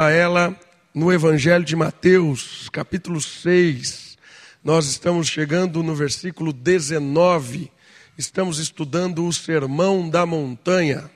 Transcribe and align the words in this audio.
a 0.00 0.10
ela 0.12 0.56
no 0.94 1.12
Evangelho 1.12 1.64
de 1.64 1.74
Mateus, 1.74 2.68
capítulo 2.68 3.20
6. 3.20 4.16
Nós 4.62 4.86
estamos 4.86 5.26
chegando 5.26 5.82
no 5.82 5.92
versículo 5.92 6.52
19. 6.52 7.68
Estamos 8.16 8.60
estudando 8.60 9.26
o 9.26 9.32
Sermão 9.32 10.08
da 10.08 10.24
Montanha. 10.24 11.10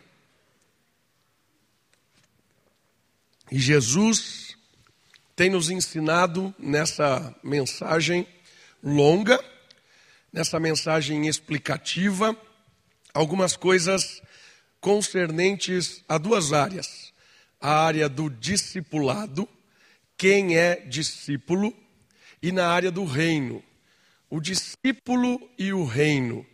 E 3.52 3.58
Jesus 3.60 4.56
tem 5.36 5.48
nos 5.48 5.70
ensinado 5.70 6.52
nessa 6.58 7.32
mensagem 7.40 8.26
longa, 8.82 9.38
nessa 10.32 10.58
mensagem 10.58 11.28
explicativa, 11.28 12.36
algumas 13.14 13.54
coisas 13.54 14.20
concernentes 14.80 16.02
a 16.08 16.18
duas 16.18 16.52
áreas: 16.52 17.01
a 17.62 17.84
área 17.84 18.08
do 18.08 18.28
discipulado, 18.28 19.48
quem 20.18 20.58
é 20.58 20.74
discípulo, 20.74 21.72
e 22.42 22.50
na 22.50 22.66
área 22.66 22.90
do 22.90 23.04
reino, 23.04 23.62
o 24.28 24.40
discípulo 24.40 25.40
e 25.56 25.72
o 25.72 25.84
reino. 25.84 26.44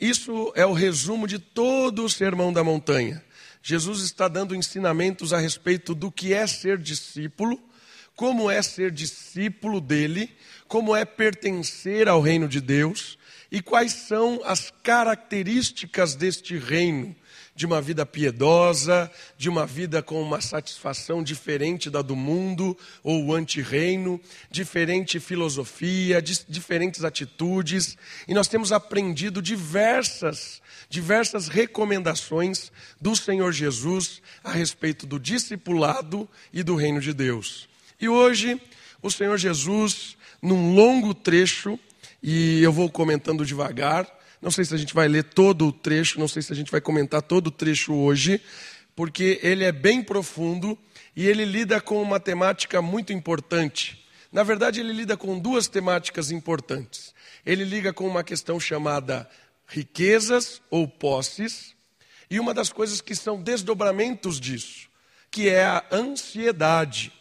Isso 0.00 0.50
é 0.56 0.64
o 0.64 0.72
resumo 0.72 1.26
de 1.26 1.38
todo 1.38 2.04
o 2.04 2.08
Sermão 2.08 2.50
da 2.50 2.64
Montanha. 2.64 3.22
Jesus 3.62 4.00
está 4.00 4.28
dando 4.28 4.54
ensinamentos 4.54 5.34
a 5.34 5.38
respeito 5.38 5.94
do 5.94 6.10
que 6.10 6.32
é 6.32 6.46
ser 6.46 6.78
discípulo, 6.78 7.60
como 8.16 8.50
é 8.50 8.62
ser 8.62 8.90
discípulo 8.90 9.78
dele, 9.78 10.34
como 10.66 10.96
é 10.96 11.04
pertencer 11.04 12.08
ao 12.08 12.22
reino 12.22 12.48
de 12.48 12.62
Deus 12.62 13.18
e 13.52 13.60
quais 13.60 13.92
são 13.92 14.40
as 14.44 14.72
características 14.82 16.14
deste 16.14 16.56
reino 16.56 17.14
de 17.60 17.66
uma 17.66 17.82
vida 17.82 18.06
piedosa, 18.06 19.12
de 19.36 19.46
uma 19.46 19.66
vida 19.66 20.02
com 20.02 20.22
uma 20.22 20.40
satisfação 20.40 21.22
diferente 21.22 21.90
da 21.90 22.00
do 22.00 22.16
mundo 22.16 22.74
ou 23.02 23.22
o 23.22 23.34
antirreino, 23.34 24.18
diferente 24.50 25.20
filosofia, 25.20 26.22
diferentes 26.22 27.04
atitudes, 27.04 27.98
e 28.26 28.32
nós 28.32 28.48
temos 28.48 28.72
aprendido 28.72 29.42
diversas 29.42 30.62
diversas 30.88 31.48
recomendações 31.48 32.72
do 32.98 33.14
Senhor 33.14 33.52
Jesus 33.52 34.22
a 34.42 34.52
respeito 34.52 35.06
do 35.06 35.20
discipulado 35.20 36.26
e 36.54 36.62
do 36.62 36.74
reino 36.74 36.98
de 36.98 37.12
Deus. 37.12 37.68
E 38.00 38.08
hoje, 38.08 38.58
o 39.02 39.10
Senhor 39.10 39.36
Jesus, 39.36 40.16
num 40.40 40.74
longo 40.74 41.12
trecho, 41.12 41.78
e 42.22 42.62
eu 42.62 42.72
vou 42.72 42.90
comentando 42.90 43.44
devagar, 43.44 44.08
não 44.40 44.50
sei 44.50 44.64
se 44.64 44.74
a 44.74 44.78
gente 44.78 44.94
vai 44.94 45.08
ler 45.08 45.24
todo 45.24 45.66
o 45.66 45.72
trecho, 45.72 46.18
não 46.18 46.28
sei 46.28 46.42
se 46.42 46.52
a 46.52 46.56
gente 46.56 46.70
vai 46.70 46.80
comentar 46.80 47.22
todo 47.22 47.48
o 47.48 47.50
trecho 47.50 47.94
hoje, 47.94 48.40
porque 48.96 49.38
ele 49.42 49.64
é 49.64 49.72
bem 49.72 50.02
profundo 50.02 50.78
e 51.14 51.26
ele 51.26 51.44
lida 51.44 51.80
com 51.80 52.00
uma 52.00 52.18
temática 52.18 52.80
muito 52.80 53.12
importante. 53.12 54.04
Na 54.32 54.42
verdade, 54.42 54.80
ele 54.80 54.92
lida 54.92 55.16
com 55.16 55.38
duas 55.38 55.68
temáticas 55.68 56.30
importantes. 56.30 57.14
Ele 57.44 57.64
liga 57.64 57.92
com 57.92 58.06
uma 58.06 58.22
questão 58.22 58.60
chamada 58.60 59.28
riquezas 59.66 60.60
ou 60.70 60.86
posses, 60.86 61.74
e 62.30 62.38
uma 62.38 62.52
das 62.54 62.72
coisas 62.72 63.00
que 63.00 63.14
são 63.14 63.42
desdobramentos 63.42 64.38
disso, 64.38 64.88
que 65.30 65.48
é 65.48 65.64
a 65.64 65.84
ansiedade. 65.90 67.12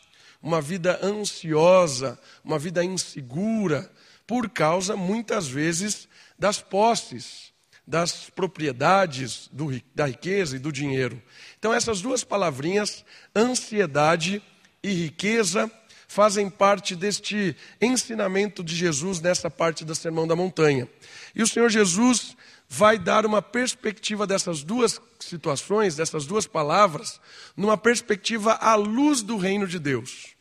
Uma 0.42 0.62
vida 0.62 1.00
ansiosa, 1.04 2.20
uma 2.44 2.60
vida 2.60 2.84
insegura, 2.84 3.92
por 4.26 4.50
causa, 4.50 4.96
muitas 4.96 5.48
vezes, 5.48 6.09
das 6.40 6.62
posses, 6.62 7.54
das 7.86 8.30
propriedades, 8.30 9.50
do, 9.52 9.70
da 9.94 10.06
riqueza 10.06 10.56
e 10.56 10.60
do 10.60 10.72
dinheiro. 10.72 11.22
Então, 11.60 11.74
essas 11.74 12.02
duas 12.02 12.24
palavrinhas, 12.24 13.04
ansiedade 13.36 14.42
e 14.82 14.94
riqueza, 14.94 15.70
fazem 16.08 16.50
parte 16.50 16.96
deste 16.96 17.56
ensinamento 17.80 18.64
de 18.64 18.76
Jesus 18.76 19.20
nessa 19.20 19.50
parte 19.50 19.84
da 19.84 19.94
Sermão 19.94 20.28
da 20.28 20.36
Montanha. 20.36 20.88
E 21.36 21.44
o 21.44 21.48
Senhor 21.48 21.70
Jesus 21.70 22.36
vai 22.68 22.98
dar 22.98 23.26
uma 23.26 23.42
perspectiva 23.42 24.26
dessas 24.28 24.64
duas 24.64 25.02
situações, 25.20 25.96
dessas 25.96 26.26
duas 26.26 26.46
palavras, 26.46 27.20
numa 27.58 27.78
perspectiva 27.78 28.54
à 28.54 28.76
luz 28.76 29.22
do 29.22 29.38
reino 29.38 29.68
de 29.68 29.80
Deus. 29.80 30.36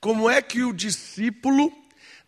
Como 0.00 0.30
é 0.30 0.40
que 0.40 0.62
o 0.62 0.72
discípulo 0.72 1.72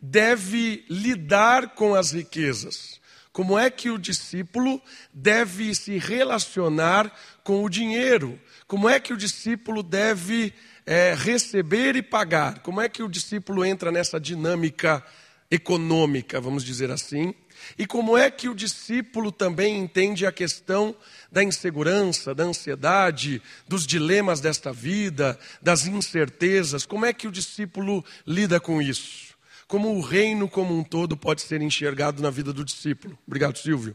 deve 0.01 0.85
lidar 0.89 1.75
com 1.75 1.95
as 1.95 2.13
riquezas? 2.13 2.99
Como 3.33 3.59
é 3.59 3.71
que 3.71 3.91
o 3.91 3.99
discípulo 3.99 4.83
deve 5.15 5.75
se 5.75 5.97
relacionar 5.99 7.13
com 7.45 7.63
o 7.63 7.69
dinheiro? 7.69 8.39
Como 8.67 8.89
é 8.89 8.99
que 8.99 9.13
o 9.13 9.17
discípulo 9.17 9.83
deve 9.83 10.53
é, 10.85 11.15
receber 11.15 11.95
e 11.95 12.03
pagar? 12.03 12.59
Como 12.61 12.81
é 12.81 12.89
que 12.89 13.03
o 13.03 13.09
discípulo 13.09 13.65
entra 13.65 13.93
nessa 13.93 14.19
dinâmica 14.19 15.05
econômica, 15.51 16.41
vamos 16.41 16.65
dizer 16.65 16.91
assim? 16.91 17.35
E 17.79 17.87
como 17.87 18.17
é 18.17 18.31
que 18.31 18.49
o 18.49 18.55
discípulo 18.55 19.33
também 19.33 19.79
entende 19.79 20.27
a 20.27 20.33
questão 20.33 20.95
da 21.31 21.43
insegurança, 21.43 22.35
da 22.35 22.45
ansiedade, 22.45 23.43
dos 23.67 23.87
dilemas 23.87 24.41
desta 24.41 24.73
vida, 24.73 25.39
das 25.63 25.87
incertezas? 25.87 26.85
Como 26.85 27.07
é 27.07 27.13
que 27.13 27.29
o 27.29 27.33
discípulo 27.33 28.05
lida 28.27 28.59
com 28.61 28.83
isso? 28.83 29.28
Como 29.69 29.95
o 29.95 30.01
reino 30.01 30.49
como 30.49 30.77
um 30.77 30.83
todo 30.83 31.17
pode 31.17 31.43
ser 31.43 31.61
enxergado 31.61 32.23
na 32.23 32.31
vida 32.31 32.53
do 32.53 32.65
discípulo. 32.65 33.17
Obrigado, 33.27 33.59
Silvio. 33.59 33.95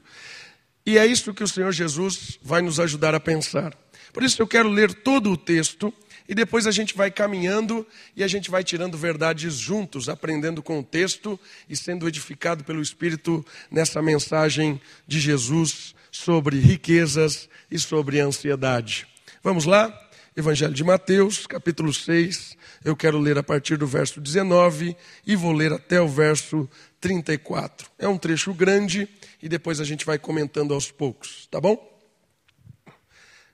E 0.85 0.97
é 0.97 1.06
isso 1.06 1.34
que 1.34 1.44
o 1.44 1.47
Senhor 1.47 1.72
Jesus 1.72 2.38
vai 2.41 2.61
nos 2.61 2.79
ajudar 2.79 3.16
a 3.16 3.19
pensar. 3.19 3.75
Por 4.13 4.22
isso 4.22 4.39
eu 4.41 4.47
quero 4.47 4.69
ler 4.69 4.94
todo 4.94 5.31
o 5.31 5.38
texto 5.38 5.91
e 6.29 6.35
depois 6.35 6.67
a 6.67 6.72
gente 6.72 6.95
vai 6.95 7.09
caminhando 7.09 7.85
e 8.16 8.23
a 8.23 8.28
gente 8.28 8.51
vai 8.51 8.63
tirando 8.63 8.97
verdades 8.97 9.56
juntos, 9.56 10.07
aprendendo 10.07 10.61
com 10.61 10.79
o 10.79 10.84
texto 10.84 11.39
e 11.67 11.75
sendo 11.75 12.07
edificado 12.07 12.63
pelo 12.63 12.81
Espírito 12.81 13.44
nessa 13.72 14.01
mensagem 14.01 14.79
de 15.07 15.19
Jesus 15.19 15.95
sobre 16.11 16.59
riquezas 16.59 17.50
e 17.72 17.79
sobre 17.79 18.19
ansiedade. 18.19 19.07
Vamos 19.41 19.66
lá? 19.66 19.91
Evangelho 20.35 20.73
de 20.73 20.84
Mateus, 20.84 21.47
capítulo 21.47 21.94
6, 21.94 22.57
eu 22.83 22.95
quero 22.95 23.17
ler 23.17 23.38
a 23.38 23.44
partir 23.44 23.77
do 23.77 23.88
verso 23.88 24.19
19 24.19 24.95
e 25.25 25.35
vou 25.35 25.51
ler 25.51 25.71
até 25.71 26.01
o 26.01 26.07
verso 26.07 26.69
34. 26.99 27.89
É 27.97 28.07
um 28.07 28.17
trecho 28.17 28.53
grande 28.53 29.07
e 29.41 29.47
depois 29.47 29.79
a 29.79 29.83
gente 29.83 30.05
vai 30.05 30.17
comentando 30.17 30.73
aos 30.73 30.91
poucos, 30.91 31.47
tá 31.49 31.59
bom? 31.61 31.91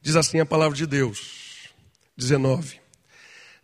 Diz 0.02 0.16
assim 0.16 0.40
a 0.40 0.46
palavra 0.46 0.78
de 0.78 0.88
Deus, 0.88 1.70
19: 2.18 2.80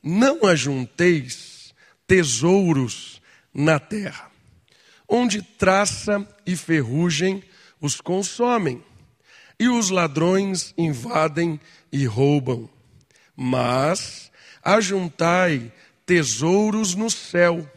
Não 0.04 0.46
ajunteis 0.46 1.74
tesouros 2.06 3.22
na 3.54 3.80
terra, 3.80 4.30
onde 5.08 5.42
traça 5.42 6.28
e 6.46 6.56
ferrugem 6.56 7.44
os 7.82 8.02
consomem, 8.02 8.84
e 9.60 9.70
os 9.70 9.90
ladrões 9.90 10.74
invadem 10.78 11.60
e 11.92 12.06
roubam. 12.06 12.70
Mas 13.36 14.32
ajuntai 14.66 15.72
tesouros 16.08 16.96
no 16.96 17.10
céu, 17.12 17.70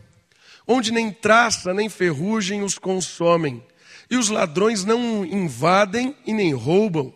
onde 0.67 0.91
nem 0.91 1.13
traça 1.13 1.75
nem 1.75 1.91
ferrugem 1.91 2.63
os 2.63 2.79
consomem, 2.79 3.63
e 4.11 4.17
os 4.17 4.31
ladrões 4.31 4.85
não 4.87 5.23
invadem 5.25 6.17
e 6.27 6.33
nem 6.33 6.55
roubam. 6.55 7.13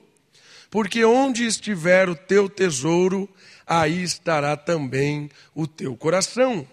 Porque 0.71 1.05
onde 1.05 1.47
estiver 1.47 2.09
o 2.09 2.15
teu 2.15 2.49
tesouro, 2.49 3.29
aí 3.67 4.03
estará 4.03 4.57
também 4.57 5.31
o 5.55 5.67
teu 5.67 5.97
coração. 5.97 6.69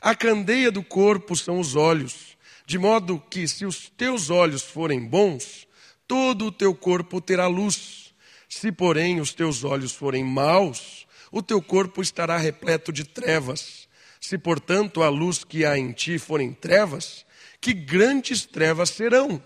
A 0.00 0.14
candeia 0.14 0.72
do 0.72 0.82
corpo 0.82 1.36
são 1.36 1.60
os 1.60 1.76
olhos, 1.76 2.36
de 2.66 2.78
modo 2.78 3.22
que 3.30 3.46
se 3.46 3.66
os 3.66 3.90
teus 3.90 4.30
olhos 4.30 4.62
forem 4.62 5.04
bons, 5.04 5.66
todo 6.08 6.46
o 6.46 6.52
teu 6.52 6.74
corpo 6.74 7.20
terá 7.20 7.46
luz. 7.46 8.12
Se, 8.48 8.72
porém, 8.72 9.20
os 9.20 9.32
teus 9.32 9.64
olhos 9.64 9.92
forem 9.92 10.24
maus, 10.24 11.06
o 11.32 11.42
teu 11.42 11.62
corpo 11.62 12.02
estará 12.02 12.36
repleto 12.36 12.92
de 12.92 13.04
trevas. 13.04 13.88
Se, 14.20 14.36
portanto, 14.36 15.02
a 15.02 15.08
luz 15.08 15.42
que 15.42 15.64
há 15.64 15.76
em 15.78 15.90
ti 15.90 16.18
forem 16.18 16.52
trevas, 16.52 17.24
que 17.60 17.72
grandes 17.72 18.44
trevas 18.44 18.90
serão. 18.90 19.42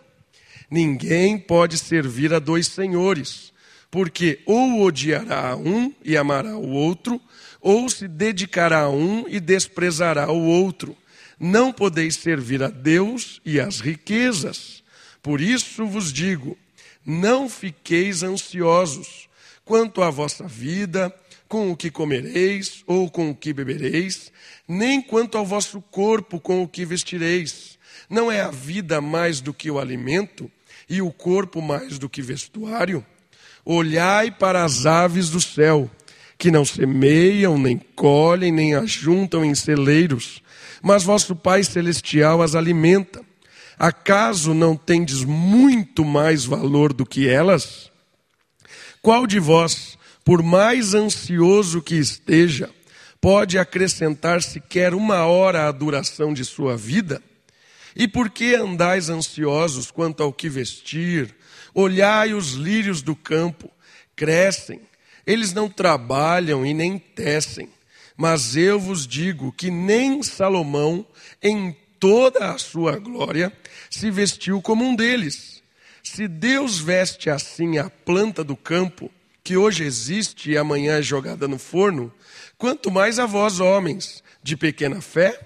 Ninguém 0.69 1.39
pode 1.39 1.79
servir 1.79 2.35
a 2.35 2.41
dois 2.41 2.67
senhores, 2.67 3.53
porque 3.91 4.41
ou 4.45 4.83
odiará 4.83 5.51
a 5.51 5.57
um 5.57 5.95
e 6.05 6.17
amará 6.17 6.57
o 6.57 6.69
outro, 6.69 7.21
ou 7.61 7.89
se 7.89 8.09
dedicará 8.09 8.81
a 8.83 8.91
um 8.91 9.25
e 9.29 9.39
desprezará 9.39 10.31
o 10.31 10.45
outro. 10.45 10.97
Não 11.39 11.73
podeis 11.73 12.17
servir 12.17 12.63
a 12.63 12.69
Deus 12.69 13.41
e 13.45 13.61
às 13.61 13.81
riquezas. 13.81 14.83
Por 15.23 15.41
isso 15.41 15.87
vos 15.87 16.13
digo: 16.13 16.59
não 17.05 17.49
fiqueis 17.49 18.23
ansiosos 18.23 19.29
quanto 19.65 20.03
à 20.03 20.11
vossa 20.11 20.47
vida 20.47 21.15
com 21.49 21.71
o 21.71 21.77
que 21.77 21.91
comereis 21.91 22.83
ou 22.87 23.11
com 23.11 23.31
o 23.31 23.35
que 23.35 23.53
bebereis, 23.53 24.33
nem 24.67 25.01
quanto 25.01 25.39
ao 25.39 25.47
vosso 25.47 25.81
corpo 25.81 26.41
com 26.41 26.63
o 26.63 26.69
que 26.69 26.85
vestireis. 26.85 27.79
Não 28.09 28.31
é 28.31 28.41
a 28.41 28.51
vida 28.51 29.01
mais 29.01 29.41
do 29.41 29.53
que 29.55 29.71
o 29.71 29.79
alimento 29.79 30.51
e 30.89 31.03
o 31.03 31.11
corpo 31.11 31.61
mais 31.61 31.99
do 31.99 32.09
que 32.09 32.23
vestuário? 32.23 33.05
Olhai 33.65 34.31
para 34.31 34.65
as 34.65 34.87
aves 34.87 35.29
do 35.31 35.41
céu, 35.41 35.91
que 36.39 36.51
não 36.51 36.65
semeiam, 36.65 37.59
nem 37.59 37.79
colhem, 37.79 38.53
nem 38.53 38.75
ajuntam 38.75 39.45
em 39.45 39.55
celeiros, 39.55 40.43
mas 40.83 41.03
vosso 41.03 41.35
Pai 41.35 41.65
Celestial 41.65 42.43
as 42.43 42.55
alimenta. 42.55 43.25
Acaso 43.79 44.55
não 44.55 44.77
tendes 44.77 45.25
muito 45.25 46.05
mais 46.05 46.45
valor 46.45 46.93
do 46.93 47.05
que 47.05 47.29
elas? 47.29 47.91
Qual 49.03 49.27
de 49.27 49.39
vós, 49.39 49.99
por 50.27 50.43
mais 50.43 50.93
ansioso 50.93 51.81
que 51.81 51.95
esteja, 51.95 52.69
pode 53.21 53.61
acrescentar 53.61 54.43
sequer 54.43 54.93
uma 54.93 55.25
hora 55.25 55.69
à 55.69 55.71
duração 55.71 56.35
de 56.35 56.45
sua 56.45 56.77
vida? 56.77 57.23
E 57.95 58.09
por 58.09 58.29
que 58.29 58.57
andais 58.57 59.09
ansiosos 59.09 59.89
quanto 59.89 60.25
ao 60.25 60.33
que 60.33 60.49
vestir? 60.49 61.33
Olhai 61.73 62.35
os 62.35 62.55
lírios 62.55 63.03
do 63.03 63.15
campo, 63.15 63.71
crescem, 64.17 64.81
eles 65.25 65.53
não 65.53 65.71
trabalham 65.71 66.67
e 66.67 66.75
nem 66.75 66.99
tecem. 66.99 67.69
Mas 68.17 68.57
eu 68.57 68.81
vos 68.81 69.07
digo 69.07 69.53
que 69.53 69.71
nem 69.71 70.25
Salomão, 70.25 71.07
em 71.41 71.77
toda 72.01 72.51
a 72.51 72.59
sua 72.59 72.99
glória, 72.99 73.53
se 73.89 74.11
vestiu 74.11 74.61
como 74.61 74.85
um 74.85 74.97
deles. 74.97 75.63
Se 76.03 76.27
Deus 76.27 76.81
veste 76.81 77.31
assim 77.31 77.79
a 77.79 77.89
planta 77.89 78.43
do 78.43 78.57
campo, 78.57 79.09
que 79.47 79.57
hoje 79.57 79.85
existe 79.85 80.51
e 80.51 80.59
amanhã 80.59 80.99
é 80.99 81.03
jogada 81.03 81.47
no 81.47 81.57
forno, 81.57 82.13
quanto 82.59 82.91
mais 82.91 83.21
a 83.21 83.27
vós, 83.27 83.61
homens, 83.61 84.21
de 84.43 84.57
pequena 84.57 85.01
fé? 85.01 85.39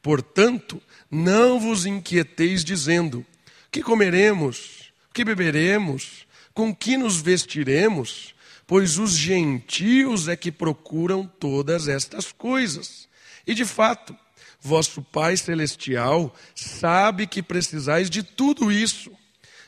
Portanto, 0.00 0.80
não 1.10 1.60
vos 1.60 1.84
inquieteis 1.84 2.64
dizendo: 2.64 3.22
que 3.70 3.82
comeremos, 3.82 4.90
que 5.12 5.22
beberemos, 5.22 6.26
com 6.54 6.74
que 6.74 6.96
nos 6.96 7.20
vestiremos? 7.20 8.32
pois 8.66 8.98
os 8.98 9.12
gentios 9.12 10.26
é 10.26 10.34
que 10.34 10.50
procuram 10.50 11.26
todas 11.26 11.86
estas 11.86 12.32
coisas. 12.32 13.06
E 13.46 13.52
de 13.52 13.66
fato, 13.66 14.16
vosso 14.58 15.02
Pai 15.02 15.36
Celestial 15.36 16.34
sabe 16.54 17.26
que 17.26 17.42
precisais 17.42 18.08
de 18.08 18.22
tudo 18.22 18.72
isso, 18.72 19.12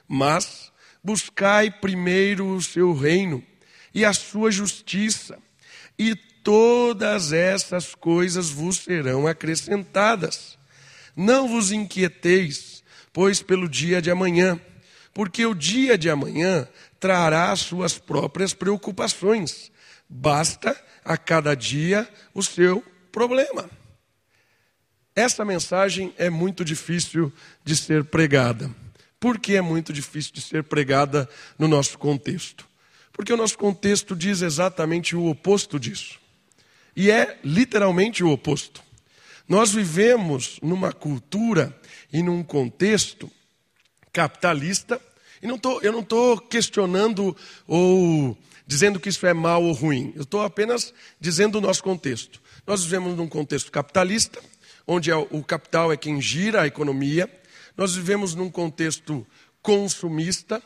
mas 0.08 0.72
buscai 1.04 1.70
primeiro 1.70 2.48
o 2.48 2.62
seu 2.62 2.94
reino 2.94 3.44
e 3.96 4.04
a 4.04 4.12
sua 4.12 4.50
justiça, 4.50 5.38
e 5.98 6.14
todas 6.14 7.32
essas 7.32 7.94
coisas 7.94 8.50
vos 8.50 8.76
serão 8.76 9.26
acrescentadas. 9.26 10.58
Não 11.16 11.48
vos 11.48 11.72
inquieteis, 11.72 12.84
pois 13.10 13.40
pelo 13.40 13.66
dia 13.66 14.02
de 14.02 14.10
amanhã, 14.10 14.60
porque 15.14 15.46
o 15.46 15.54
dia 15.54 15.96
de 15.96 16.10
amanhã 16.10 16.68
trará 17.00 17.50
as 17.50 17.60
suas 17.60 17.96
próprias 17.96 18.52
preocupações. 18.52 19.72
Basta 20.06 20.78
a 21.02 21.16
cada 21.16 21.54
dia 21.54 22.06
o 22.34 22.42
seu 22.42 22.84
problema. 23.10 23.70
Essa 25.14 25.42
mensagem 25.42 26.12
é 26.18 26.28
muito 26.28 26.62
difícil 26.66 27.32
de 27.64 27.74
ser 27.74 28.04
pregada. 28.04 28.70
Por 29.18 29.38
que 29.38 29.56
é 29.56 29.62
muito 29.62 29.90
difícil 29.90 30.34
de 30.34 30.42
ser 30.42 30.64
pregada 30.64 31.26
no 31.58 31.66
nosso 31.66 31.96
contexto? 31.96 32.75
Porque 33.16 33.32
o 33.32 33.36
nosso 33.36 33.56
contexto 33.56 34.14
diz 34.14 34.42
exatamente 34.42 35.16
o 35.16 35.26
oposto 35.26 35.80
disso. 35.80 36.18
E 36.94 37.10
é 37.10 37.38
literalmente 37.42 38.22
o 38.22 38.30
oposto. 38.30 38.82
Nós 39.48 39.72
vivemos 39.72 40.58
numa 40.62 40.92
cultura 40.92 41.74
e 42.12 42.22
num 42.22 42.42
contexto 42.42 43.30
capitalista 44.12 45.00
e 45.42 45.46
não 45.46 45.58
tô, 45.58 45.80
eu 45.80 45.92
não 45.92 46.00
estou 46.00 46.38
questionando 46.38 47.36
ou 47.66 48.36
dizendo 48.66 48.98
que 48.98 49.08
isso 49.08 49.26
é 49.26 49.34
mal 49.34 49.62
ou 49.62 49.72
ruim. 49.72 50.12
Eu 50.16 50.22
estou 50.22 50.42
apenas 50.42 50.92
dizendo 51.20 51.58
o 51.58 51.60
nosso 51.60 51.82
contexto. 51.82 52.40
Nós 52.66 52.82
vivemos 52.82 53.16
num 53.16 53.28
contexto 53.28 53.70
capitalista, 53.70 54.40
onde 54.86 55.10
é 55.10 55.16
o 55.16 55.42
capital 55.42 55.92
é 55.92 55.96
quem 55.96 56.20
gira 56.20 56.62
a 56.62 56.66
economia. 56.66 57.30
Nós 57.76 57.94
vivemos 57.94 58.34
num 58.34 58.50
contexto 58.50 59.26
consumista. 59.62 60.62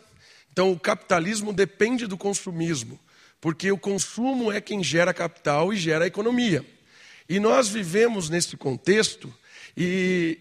Então, 0.53 0.73
o 0.73 0.79
capitalismo 0.79 1.53
depende 1.53 2.07
do 2.07 2.17
consumismo, 2.17 2.99
porque 3.41 3.71
o 3.71 3.79
consumo 3.79 4.51
é 4.51 4.61
quem 4.61 4.83
gera 4.83 5.15
capital 5.15 5.73
e 5.73 5.77
gera 5.77 6.05
a 6.05 6.09
economia. 6.09 6.65
E 7.29 7.39
nós 7.39 7.69
vivemos 7.69 8.29
nesse 8.29 8.57
contexto 8.57 9.33
e 9.77 10.39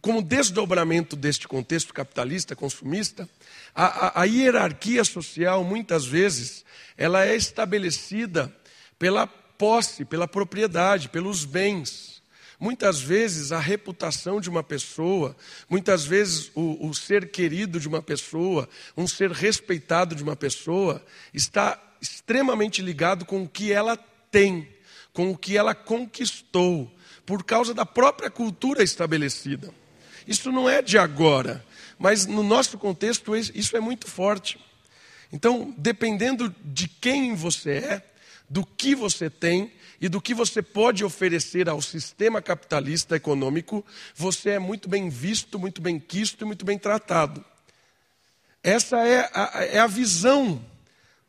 como 0.00 0.22
desdobramento 0.22 1.14
deste 1.16 1.46
contexto 1.46 1.92
capitalista, 1.92 2.56
consumista, 2.56 3.28
a, 3.74 3.84
a, 3.84 4.22
a, 4.22 4.24
hierarquia 4.24 5.04
social, 5.04 5.62
muitas 5.62 6.06
vezes, 6.06 6.64
ela 6.96 7.24
é 7.26 7.36
estabelecida 7.36 8.54
pela 8.98 9.26
posse, 9.26 10.04
pela 10.04 10.26
propriedade, 10.26 11.08
pelos 11.08 11.44
bens. 11.44 12.13
Muitas 12.58 13.00
vezes 13.00 13.52
a 13.52 13.58
reputação 13.58 14.40
de 14.40 14.48
uma 14.48 14.62
pessoa, 14.62 15.36
muitas 15.68 16.04
vezes 16.04 16.50
o, 16.54 16.88
o 16.88 16.94
ser 16.94 17.30
querido 17.30 17.80
de 17.80 17.88
uma 17.88 18.00
pessoa, 18.00 18.68
um 18.96 19.06
ser 19.06 19.30
respeitado 19.30 20.14
de 20.14 20.22
uma 20.22 20.36
pessoa, 20.36 21.04
está 21.32 21.80
extremamente 22.00 22.80
ligado 22.80 23.24
com 23.24 23.42
o 23.42 23.48
que 23.48 23.72
ela 23.72 23.96
tem, 24.30 24.68
com 25.12 25.30
o 25.30 25.38
que 25.38 25.56
ela 25.56 25.74
conquistou, 25.74 26.92
por 27.26 27.42
causa 27.44 27.72
da 27.74 27.86
própria 27.86 28.30
cultura 28.30 28.82
estabelecida. 28.82 29.72
Isso 30.26 30.52
não 30.52 30.68
é 30.68 30.80
de 30.80 30.96
agora, 30.96 31.64
mas 31.98 32.26
no 32.26 32.42
nosso 32.42 32.78
contexto 32.78 33.34
isso 33.36 33.76
é 33.76 33.80
muito 33.80 34.06
forte. 34.06 34.58
Então, 35.32 35.74
dependendo 35.76 36.54
de 36.64 36.86
quem 36.86 37.34
você 37.34 37.70
é, 37.70 38.10
do 38.48 38.64
que 38.64 38.94
você 38.94 39.28
tem 39.28 39.72
e 40.04 40.08
do 40.10 40.20
que 40.20 40.34
você 40.34 40.60
pode 40.60 41.02
oferecer 41.02 41.66
ao 41.66 41.80
sistema 41.80 42.42
capitalista 42.42 43.16
econômico, 43.16 43.82
você 44.14 44.50
é 44.50 44.58
muito 44.58 44.86
bem 44.86 45.08
visto, 45.08 45.58
muito 45.58 45.80
bem 45.80 45.98
quisto 45.98 46.42
e 46.42 46.44
muito 46.44 46.62
bem 46.62 46.78
tratado. 46.78 47.42
Essa 48.62 48.98
é 48.98 49.30
a, 49.32 49.64
é 49.64 49.78
a 49.78 49.86
visão 49.86 50.62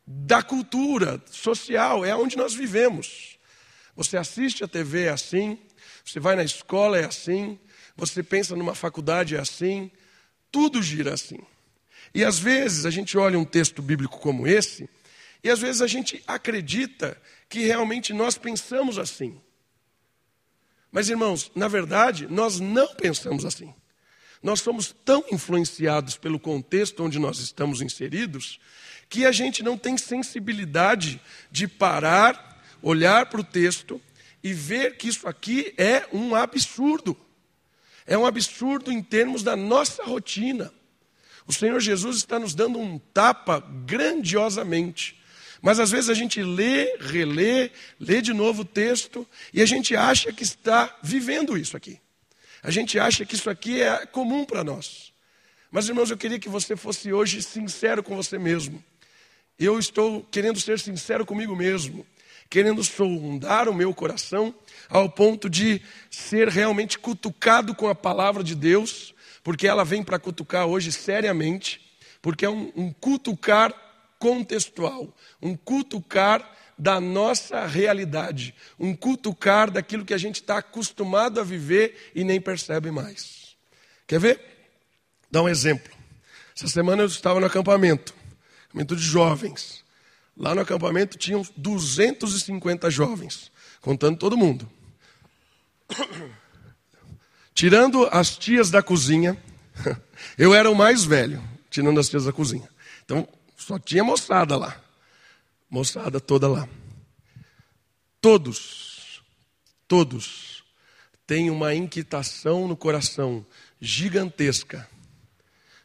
da 0.05 0.43
cultura 0.43 1.23
social, 1.31 2.03
é 2.03 2.13
onde 2.17 2.35
nós 2.35 2.53
vivemos. 2.53 3.39
Você 3.95 4.17
assiste 4.17 4.61
a 4.61 4.67
TV 4.67 5.03
é 5.03 5.09
assim, 5.11 5.57
você 6.03 6.19
vai 6.19 6.35
na 6.35 6.43
escola 6.43 6.97
é 6.99 7.05
assim, 7.05 7.57
você 7.95 8.21
pensa 8.21 8.57
numa 8.57 8.75
faculdade 8.75 9.37
é 9.37 9.39
assim, 9.39 9.89
tudo 10.51 10.83
gira 10.83 11.13
assim. 11.13 11.39
E 12.13 12.25
às 12.25 12.37
vezes 12.37 12.85
a 12.85 12.89
gente 12.89 13.17
olha 13.17 13.39
um 13.39 13.45
texto 13.45 13.81
bíblico 13.81 14.19
como 14.19 14.45
esse, 14.45 14.89
e 15.45 15.49
às 15.51 15.59
vezes 15.59 15.79
a 15.79 15.85
gente 15.85 16.23
acredita 16.25 17.21
que 17.47 17.59
realmente 17.59 18.11
nós 18.11 18.35
pensamos 18.35 18.97
assim. 18.97 19.39
Mas 20.91 21.07
irmãos, 21.07 21.51
na 21.53 21.67
verdade, 21.67 22.25
nós 22.27 22.59
não 22.59 22.95
pensamos 22.95 23.45
assim. 23.45 23.71
Nós 24.41 24.59
somos 24.59 24.95
tão 25.05 25.23
influenciados 25.31 26.17
pelo 26.17 26.39
contexto 26.39 27.03
onde 27.03 27.19
nós 27.19 27.37
estamos 27.37 27.79
inseridos 27.79 28.59
que 29.07 29.23
a 29.23 29.31
gente 29.31 29.61
não 29.61 29.77
tem 29.77 29.99
sensibilidade 29.99 31.21
de 31.51 31.67
parar, 31.67 32.59
olhar 32.81 33.27
para 33.27 33.41
o 33.41 33.43
texto 33.43 34.01
e 34.43 34.51
ver 34.51 34.97
que 34.97 35.09
isso 35.09 35.27
aqui 35.27 35.75
é 35.77 36.07
um 36.11 36.33
absurdo. 36.33 37.15
É 38.07 38.17
um 38.17 38.25
absurdo 38.25 38.91
em 38.91 39.03
termos 39.03 39.43
da 39.43 39.55
nossa 39.55 40.03
rotina. 40.03 40.73
O 41.45 41.53
Senhor 41.53 41.79
Jesus 41.79 42.17
está 42.17 42.39
nos 42.39 42.55
dando 42.55 42.79
um 42.79 42.97
tapa 42.97 43.59
grandiosamente. 43.85 45.23
Mas 45.65 45.79
às 45.79 45.89
vezes 45.89 46.11
a 46.11 46.13
gente 46.13 46.43
lê, 46.43 46.95
relê, 46.99 47.71
lê 47.99 48.21
de 48.21 48.33
novo 48.33 48.61
o 48.61 48.65
texto 48.65 49.27
e 49.51 49.63
a 49.63 49.65
gente 49.65 49.95
acha 49.95 50.31
que 50.31 50.43
está 50.43 50.95
vivendo 51.01 51.57
isso 51.57 51.75
aqui. 51.75 51.99
A 52.61 52.69
gente 52.69 52.99
acha 52.99 53.25
que 53.25 53.33
isso 53.33 53.49
aqui 53.49 53.81
é 53.81 54.05
comum 54.05 54.45
para 54.45 54.63
nós. 54.63 55.11
Mas 55.71 55.89
irmãos, 55.89 56.11
eu 56.11 56.17
queria 56.17 56.37
que 56.37 56.47
você 56.47 56.75
fosse 56.75 57.11
hoje 57.11 57.41
sincero 57.41 58.03
com 58.03 58.15
você 58.15 58.37
mesmo. 58.37 58.83
Eu 59.57 59.79
estou 59.79 60.21
querendo 60.29 60.59
ser 60.59 60.79
sincero 60.79 61.25
comigo 61.25 61.55
mesmo, 61.55 62.05
querendo 62.47 62.83
sondar 62.83 63.67
o 63.67 63.73
meu 63.73 63.91
coração 63.91 64.53
ao 64.87 65.09
ponto 65.09 65.49
de 65.49 65.81
ser 66.11 66.47
realmente 66.47 66.99
cutucado 66.99 67.73
com 67.73 67.87
a 67.87 67.95
palavra 67.95 68.43
de 68.43 68.53
Deus, 68.53 69.15
porque 69.43 69.65
ela 69.65 69.83
vem 69.83 70.03
para 70.03 70.19
cutucar 70.19 70.67
hoje 70.67 70.91
seriamente, 70.91 71.81
porque 72.21 72.45
é 72.45 72.49
um, 72.51 72.71
um 72.75 72.93
cutucar 72.93 73.73
contextual, 74.19 75.13
um 75.41 75.55
cutucar 75.55 76.55
da 76.77 76.99
nossa 76.99 77.65
realidade, 77.65 78.53
um 78.79 78.95
cutucar 78.95 79.71
daquilo 79.71 80.05
que 80.05 80.13
a 80.13 80.17
gente 80.17 80.41
está 80.41 80.57
acostumado 80.57 81.39
a 81.39 81.43
viver 81.43 82.11
e 82.13 82.23
nem 82.23 82.39
percebe 82.41 82.91
mais. 82.91 83.55
Quer 84.05 84.19
ver? 84.19 84.41
Dá 85.31 85.41
um 85.41 85.49
exemplo. 85.49 85.91
Essa 86.55 86.67
semana 86.67 87.03
eu 87.03 87.07
estava 87.07 87.39
no 87.39 87.45
acampamento, 87.45 88.13
acampamento 88.65 88.95
de 88.95 89.03
jovens. 89.03 89.83
Lá 90.37 90.53
no 90.53 90.61
acampamento 90.61 91.17
tinham 91.17 91.45
250 91.55 92.89
jovens, 92.89 93.51
contando 93.81 94.17
todo 94.17 94.37
mundo. 94.37 94.69
Tirando 97.53 98.05
as 98.11 98.37
tias 98.37 98.69
da 98.69 98.83
cozinha, 98.83 99.41
eu 100.37 100.53
era 100.53 100.69
o 100.69 100.75
mais 100.75 101.05
velho, 101.05 101.41
tirando 101.69 102.01
as 102.01 102.09
tias 102.09 102.25
da 102.25 102.33
cozinha. 102.33 102.67
Então, 103.05 103.25
só 103.55 103.79
tinha 103.79 104.03
moçada 104.03 104.57
lá. 104.57 104.81
Moçada 105.69 106.19
toda 106.19 106.47
lá. 106.47 106.67
todos, 108.21 109.21
todos 109.87 110.63
têm 111.27 111.49
uma 111.49 111.73
inquietação 111.73 112.67
no 112.67 112.75
coração 112.75 113.45
gigantesca 113.79 114.89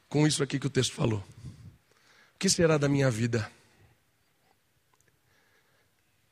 com 0.09 0.27
isso 0.27 0.43
aqui 0.43 0.59
que 0.59 0.67
o 0.67 0.71
texto 0.71 0.93
falou. 0.93 1.25
O 2.35 2.39
que 2.39 2.51
será 2.51 2.77
da 2.77 2.89
minha 2.89 3.11
vida? 3.11 3.51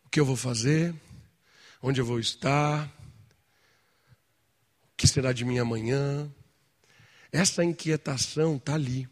O 0.05 0.11
que 0.11 0.19
eu 0.19 0.25
vou 0.25 0.37
fazer? 0.37 0.95
Onde 1.81 2.01
eu 2.01 2.05
vou 2.05 2.19
estar? 2.19 2.87
O 2.87 2.91
que 4.97 5.07
será 5.07 5.33
de 5.33 5.45
mim 5.45 5.59
amanhã? 5.59 6.29
Essa 7.31 7.63
inquietação 7.63 8.57
está 8.57 8.75
ali. 8.75 9.09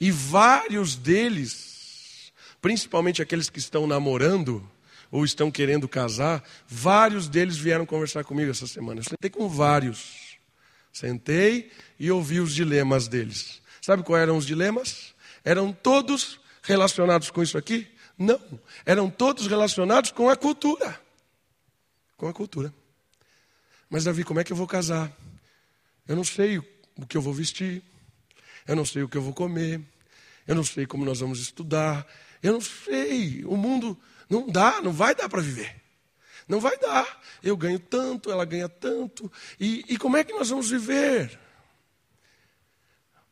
E 0.00 0.10
vários 0.10 0.96
deles, 0.96 2.32
principalmente 2.60 3.22
aqueles 3.22 3.50
que 3.50 3.58
estão 3.58 3.86
namorando 3.86 4.68
ou 5.10 5.24
estão 5.24 5.50
querendo 5.50 5.88
casar, 5.88 6.42
vários 6.66 7.28
deles 7.28 7.56
vieram 7.56 7.84
conversar 7.84 8.24
comigo 8.24 8.50
essa 8.50 8.66
semana. 8.66 9.00
Eu 9.00 9.04
sentei 9.04 9.30
com 9.30 9.48
vários. 9.48 10.38
Sentei 10.92 11.70
e 11.98 12.10
ouvi 12.10 12.40
os 12.40 12.54
dilemas 12.54 13.08
deles. 13.08 13.60
Sabe 13.80 14.02
quais 14.02 14.22
eram 14.22 14.36
os 14.36 14.46
dilemas? 14.46 15.14
Eram 15.44 15.72
todos 15.72 16.40
relacionados 16.62 17.30
com 17.30 17.42
isso 17.42 17.56
aqui? 17.56 17.88
Não. 18.18 18.40
Eram 18.84 19.08
todos 19.08 19.46
relacionados 19.46 20.10
com 20.10 20.28
a 20.28 20.36
cultura. 20.36 21.00
Com 22.16 22.28
a 22.28 22.32
cultura. 22.32 22.72
Mas, 23.88 24.04
Davi, 24.04 24.24
como 24.24 24.38
é 24.38 24.44
que 24.44 24.52
eu 24.52 24.56
vou 24.56 24.66
casar? 24.66 25.10
Eu 26.06 26.14
não 26.14 26.24
sei 26.24 26.58
o 26.58 27.06
que 27.08 27.16
eu 27.16 27.22
vou 27.22 27.32
vestir. 27.32 27.82
Eu 28.66 28.76
não 28.76 28.84
sei 28.84 29.02
o 29.02 29.08
que 29.08 29.16
eu 29.16 29.22
vou 29.22 29.32
comer. 29.32 29.80
Eu 30.46 30.54
não 30.54 30.64
sei 30.64 30.86
como 30.86 31.04
nós 31.04 31.20
vamos 31.20 31.40
estudar. 31.40 32.06
Eu 32.42 32.52
não 32.52 32.60
sei. 32.60 33.44
O 33.44 33.56
mundo 33.56 33.98
não 34.28 34.46
dá, 34.46 34.80
não 34.80 34.92
vai 34.92 35.14
dar 35.14 35.28
para 35.28 35.40
viver. 35.40 35.80
Não 36.48 36.60
vai 36.60 36.76
dar. 36.78 37.22
Eu 37.42 37.56
ganho 37.56 37.78
tanto, 37.78 38.30
ela 38.30 38.44
ganha 38.44 38.68
tanto. 38.68 39.30
E, 39.58 39.84
e 39.88 39.96
como 39.96 40.16
é 40.16 40.24
que 40.24 40.32
nós 40.32 40.50
vamos 40.50 40.70
viver? 40.70 41.38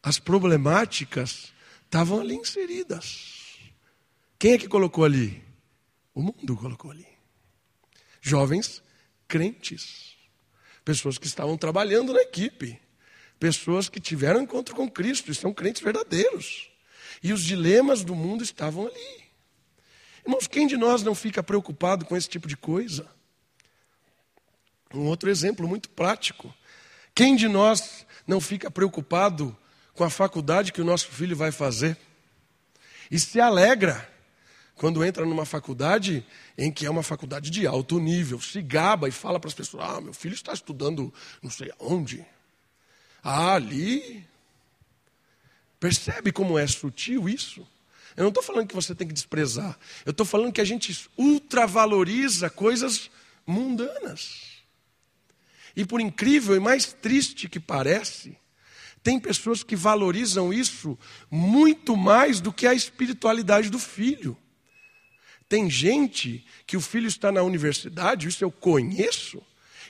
As 0.02 0.18
problemáticas 0.18 1.52
estavam 1.84 2.20
ali 2.20 2.34
inseridas. 2.34 3.58
Quem 4.38 4.52
é 4.52 4.58
que 4.58 4.68
colocou 4.68 5.04
ali? 5.04 5.42
O 6.14 6.22
mundo 6.22 6.56
colocou 6.56 6.90
ali. 6.90 7.06
Jovens 8.20 8.82
crentes. 9.26 10.16
Pessoas 10.84 11.18
que 11.18 11.26
estavam 11.26 11.56
trabalhando 11.56 12.12
na 12.12 12.20
equipe. 12.20 12.80
Pessoas 13.38 13.88
que 13.88 14.00
tiveram 14.00 14.42
encontro 14.42 14.74
com 14.74 14.90
Cristo 14.90 15.30
e 15.30 15.34
são 15.34 15.52
crentes 15.52 15.82
verdadeiros. 15.82 16.70
E 17.22 17.32
os 17.32 17.42
dilemas 17.42 18.04
do 18.04 18.14
mundo 18.14 18.42
estavam 18.42 18.86
ali. 18.86 19.24
Irmãos, 20.24 20.46
quem 20.46 20.66
de 20.66 20.76
nós 20.76 21.02
não 21.02 21.14
fica 21.14 21.42
preocupado 21.42 22.04
com 22.04 22.16
esse 22.16 22.28
tipo 22.28 22.48
de 22.48 22.56
coisa? 22.56 23.08
Um 24.92 25.06
outro 25.06 25.30
exemplo 25.30 25.68
muito 25.68 25.88
prático. 25.88 26.52
Quem 27.14 27.36
de 27.36 27.48
nós 27.48 28.06
não 28.26 28.40
fica 28.40 28.70
preocupado 28.70 29.56
com 29.94 30.04
a 30.04 30.10
faculdade 30.10 30.72
que 30.72 30.80
o 30.80 30.84
nosso 30.84 31.08
filho 31.08 31.36
vai 31.36 31.50
fazer. 31.50 31.96
E 33.10 33.18
se 33.18 33.40
alegra 33.40 34.08
quando 34.76 35.04
entra 35.04 35.26
numa 35.26 35.44
faculdade 35.44 36.24
em 36.56 36.70
que 36.70 36.86
é 36.86 36.90
uma 36.90 37.02
faculdade 37.02 37.50
de 37.50 37.66
alto 37.66 37.98
nível, 37.98 38.40
se 38.40 38.62
gaba 38.62 39.08
e 39.08 39.12
fala 39.12 39.40
para 39.40 39.48
as 39.48 39.54
pessoas: 39.54 39.84
Ah, 39.84 40.00
meu 40.00 40.12
filho 40.12 40.34
está 40.34 40.52
estudando 40.52 41.12
não 41.42 41.50
sei 41.50 41.72
aonde. 41.78 42.24
Ah, 43.30 43.56
ali. 43.56 44.26
Percebe 45.78 46.32
como 46.32 46.58
é 46.58 46.66
sutil 46.66 47.28
isso? 47.28 47.60
Eu 48.16 48.22
não 48.22 48.30
estou 48.30 48.42
falando 48.42 48.66
que 48.66 48.74
você 48.74 48.94
tem 48.94 49.06
que 49.06 49.12
desprezar. 49.12 49.78
Eu 50.06 50.12
estou 50.12 50.24
falando 50.24 50.50
que 50.50 50.62
a 50.62 50.64
gente 50.64 51.10
ultravaloriza 51.14 52.48
coisas 52.48 53.10
mundanas. 53.46 54.62
E 55.76 55.84
por 55.84 56.00
incrível 56.00 56.56
e 56.56 56.58
mais 56.58 56.94
triste 56.94 57.50
que 57.50 57.60
parece, 57.60 58.34
tem 59.02 59.20
pessoas 59.20 59.62
que 59.62 59.76
valorizam 59.76 60.50
isso 60.50 60.98
muito 61.30 61.98
mais 61.98 62.40
do 62.40 62.50
que 62.50 62.66
a 62.66 62.72
espiritualidade 62.72 63.68
do 63.68 63.78
filho. 63.78 64.38
Tem 65.50 65.68
gente 65.68 66.46
que 66.66 66.78
o 66.78 66.80
filho 66.80 67.06
está 67.06 67.30
na 67.30 67.42
universidade, 67.42 68.26
isso 68.26 68.42
eu 68.42 68.50
conheço, 68.50 69.42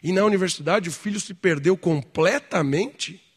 e 0.03 0.11
na 0.11 0.25
universidade 0.25 0.89
o 0.89 0.93
filho 0.93 1.21
se 1.21 1.35
perdeu 1.35 1.77
completamente. 1.77 3.28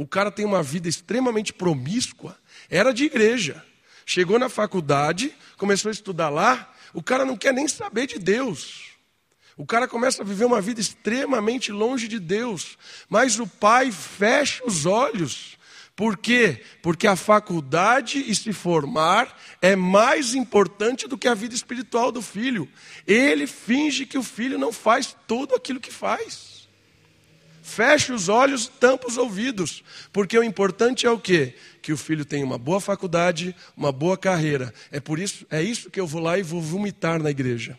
O 0.00 0.06
cara 0.06 0.30
tem 0.30 0.46
uma 0.46 0.62
vida 0.62 0.88
extremamente 0.88 1.52
promíscua, 1.52 2.34
era 2.70 2.90
de 2.90 3.04
igreja. 3.04 3.62
Chegou 4.06 4.38
na 4.38 4.48
faculdade, 4.48 5.30
começou 5.58 5.90
a 5.90 5.92
estudar 5.92 6.30
lá, 6.30 6.72
o 6.94 7.02
cara 7.02 7.22
não 7.26 7.36
quer 7.36 7.52
nem 7.52 7.68
saber 7.68 8.06
de 8.06 8.18
Deus. 8.18 8.92
O 9.58 9.66
cara 9.66 9.86
começa 9.86 10.22
a 10.22 10.24
viver 10.24 10.46
uma 10.46 10.58
vida 10.58 10.80
extremamente 10.80 11.70
longe 11.70 12.08
de 12.08 12.18
Deus, 12.18 12.78
mas 13.10 13.38
o 13.38 13.46
pai 13.46 13.92
fecha 13.92 14.64
os 14.64 14.86
olhos. 14.86 15.58
Por 15.94 16.16
quê? 16.16 16.62
Porque 16.80 17.06
a 17.06 17.14
faculdade 17.14 18.24
e 18.26 18.34
se 18.34 18.54
formar 18.54 19.38
é 19.60 19.76
mais 19.76 20.34
importante 20.34 21.06
do 21.06 21.18
que 21.18 21.28
a 21.28 21.34
vida 21.34 21.54
espiritual 21.54 22.10
do 22.10 22.22
filho. 22.22 22.66
Ele 23.06 23.46
finge 23.46 24.06
que 24.06 24.16
o 24.16 24.22
filho 24.22 24.58
não 24.58 24.72
faz 24.72 25.14
tudo 25.26 25.54
aquilo 25.54 25.78
que 25.78 25.92
faz. 25.92 26.49
Fecha 27.70 28.12
os 28.12 28.28
olhos, 28.28 28.66
tampa 28.66 29.06
os 29.06 29.16
ouvidos, 29.16 29.84
porque 30.12 30.36
o 30.36 30.42
importante 30.42 31.06
é 31.06 31.10
o 31.10 31.20
quê? 31.20 31.54
Que 31.80 31.92
o 31.92 31.96
filho 31.96 32.24
tenha 32.24 32.44
uma 32.44 32.58
boa 32.58 32.80
faculdade, 32.80 33.54
uma 33.76 33.92
boa 33.92 34.18
carreira. 34.18 34.74
É 34.90 34.98
por 34.98 35.20
isso, 35.20 35.46
é 35.48 35.62
isso 35.62 35.88
que 35.88 36.00
eu 36.00 36.06
vou 36.06 36.20
lá 36.20 36.36
e 36.36 36.42
vou 36.42 36.60
vomitar 36.60 37.22
na 37.22 37.30
igreja. 37.30 37.78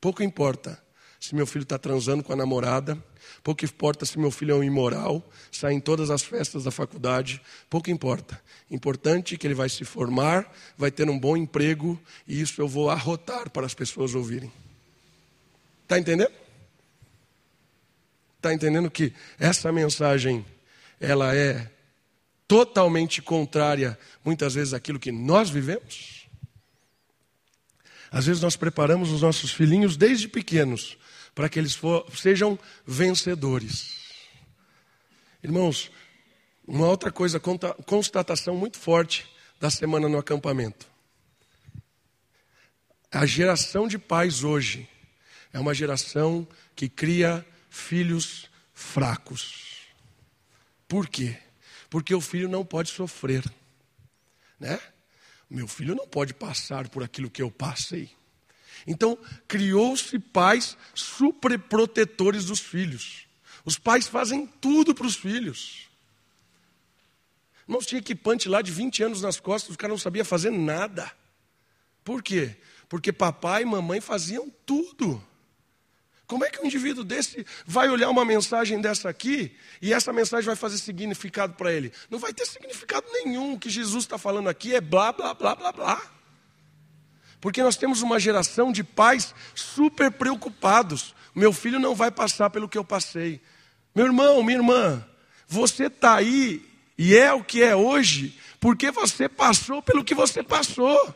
Pouco 0.00 0.22
importa 0.22 0.80
se 1.18 1.34
meu 1.34 1.44
filho 1.44 1.64
está 1.64 1.76
transando 1.76 2.22
com 2.22 2.32
a 2.32 2.36
namorada, 2.36 2.96
pouco 3.42 3.64
importa 3.64 4.06
se 4.06 4.16
meu 4.16 4.30
filho 4.30 4.52
é 4.52 4.54
um 4.54 4.62
imoral, 4.62 5.28
sai 5.50 5.72
em 5.72 5.80
todas 5.80 6.10
as 6.10 6.22
festas 6.22 6.62
da 6.62 6.70
faculdade, 6.70 7.42
pouco 7.68 7.90
importa. 7.90 8.40
Importante 8.70 9.36
que 9.36 9.44
ele 9.44 9.54
vai 9.54 9.68
se 9.68 9.84
formar, 9.84 10.48
vai 10.78 10.92
ter 10.92 11.10
um 11.10 11.18
bom 11.18 11.36
emprego, 11.36 12.00
e 12.28 12.40
isso 12.40 12.62
eu 12.62 12.68
vou 12.68 12.90
arrotar 12.90 13.50
para 13.50 13.66
as 13.66 13.74
pessoas 13.74 14.14
ouvirem. 14.14 14.52
Está 15.82 15.98
entendendo? 15.98 16.43
Está 18.44 18.52
entendendo 18.52 18.90
que 18.90 19.10
essa 19.38 19.72
mensagem, 19.72 20.44
ela 21.00 21.34
é 21.34 21.70
totalmente 22.46 23.22
contrária, 23.22 23.98
muitas 24.22 24.52
vezes, 24.52 24.74
àquilo 24.74 24.98
que 24.98 25.10
nós 25.10 25.48
vivemos? 25.48 26.28
Às 28.10 28.26
vezes 28.26 28.42
nós 28.42 28.54
preparamos 28.54 29.10
os 29.10 29.22
nossos 29.22 29.50
filhinhos 29.50 29.96
desde 29.96 30.28
pequenos 30.28 30.98
para 31.34 31.48
que 31.48 31.58
eles 31.58 31.74
for, 31.74 32.06
sejam 32.14 32.58
vencedores. 32.86 33.94
Irmãos, 35.42 35.90
uma 36.66 36.86
outra 36.86 37.10
coisa, 37.10 37.40
constatação 37.40 38.54
muito 38.54 38.78
forte 38.78 39.26
da 39.58 39.70
semana 39.70 40.06
no 40.06 40.18
acampamento. 40.18 40.86
A 43.10 43.24
geração 43.24 43.88
de 43.88 43.96
pais 43.96 44.44
hoje 44.44 44.86
é 45.50 45.58
uma 45.58 45.72
geração 45.72 46.46
que 46.76 46.90
cria 46.90 47.42
filhos 47.74 48.48
fracos. 48.72 49.88
Por 50.86 51.08
quê? 51.08 51.36
Porque 51.90 52.14
o 52.14 52.20
filho 52.20 52.48
não 52.48 52.64
pode 52.64 52.90
sofrer, 52.90 53.44
né? 54.58 54.80
Meu 55.50 55.66
filho 55.66 55.94
não 55.94 56.06
pode 56.06 56.32
passar 56.32 56.88
por 56.88 57.02
aquilo 57.02 57.30
que 57.30 57.42
eu 57.42 57.50
passei. 57.50 58.10
Então, 58.86 59.18
criou-se 59.48 60.18
pais 60.18 60.76
superprotetores 60.94 62.44
dos 62.44 62.60
filhos. 62.60 63.26
Os 63.64 63.78
pais 63.78 64.06
fazem 64.06 64.46
tudo 64.46 64.94
para 64.94 65.06
os 65.06 65.16
filhos. 65.16 65.88
Irmãos, 67.66 67.86
tinha 67.86 67.98
equipante 67.98 68.48
lá 68.48 68.62
de 68.62 68.70
20 68.70 69.02
anos 69.02 69.22
nas 69.22 69.40
costas, 69.40 69.74
o 69.74 69.78
cara 69.78 69.92
não 69.92 69.98
sabia 69.98 70.24
fazer 70.24 70.50
nada. 70.50 71.10
Por 72.04 72.22
quê? 72.22 72.56
Porque 72.88 73.12
papai 73.12 73.62
e 73.62 73.66
mamãe 73.66 74.00
faziam 74.00 74.50
tudo. 74.64 75.24
Como 76.34 76.44
é 76.44 76.50
que 76.50 76.60
um 76.60 76.66
indivíduo 76.66 77.04
desse 77.04 77.46
vai 77.64 77.88
olhar 77.88 78.10
uma 78.10 78.24
mensagem 78.24 78.80
dessa 78.80 79.08
aqui 79.08 79.54
e 79.80 79.94
essa 79.94 80.12
mensagem 80.12 80.44
vai 80.46 80.56
fazer 80.56 80.78
significado 80.78 81.54
para 81.54 81.72
ele? 81.72 81.92
Não 82.10 82.18
vai 82.18 82.34
ter 82.34 82.44
significado 82.44 83.06
nenhum. 83.12 83.52
O 83.52 83.58
que 83.60 83.70
Jesus 83.70 84.02
está 84.02 84.18
falando 84.18 84.48
aqui 84.48 84.74
é 84.74 84.80
blá, 84.80 85.12
blá, 85.12 85.32
blá, 85.32 85.54
blá, 85.54 85.70
blá. 85.70 86.02
Porque 87.40 87.62
nós 87.62 87.76
temos 87.76 88.02
uma 88.02 88.18
geração 88.18 88.72
de 88.72 88.82
pais 88.82 89.32
super 89.54 90.10
preocupados. 90.10 91.14
Meu 91.36 91.52
filho 91.52 91.78
não 91.78 91.94
vai 91.94 92.10
passar 92.10 92.50
pelo 92.50 92.68
que 92.68 92.76
eu 92.76 92.84
passei. 92.84 93.40
Meu 93.94 94.06
irmão, 94.06 94.42
minha 94.42 94.58
irmã, 94.58 95.06
você 95.46 95.84
está 95.84 96.16
aí 96.16 96.68
e 96.98 97.16
é 97.16 97.32
o 97.32 97.44
que 97.44 97.62
é 97.62 97.76
hoje 97.76 98.36
porque 98.58 98.90
você 98.90 99.28
passou 99.28 99.80
pelo 99.80 100.02
que 100.02 100.16
você 100.16 100.42
passou. 100.42 101.14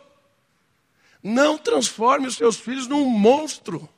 Não 1.20 1.58
transforme 1.58 2.28
os 2.28 2.36
seus 2.36 2.56
filhos 2.56 2.86
num 2.86 3.04
monstro. 3.10 3.88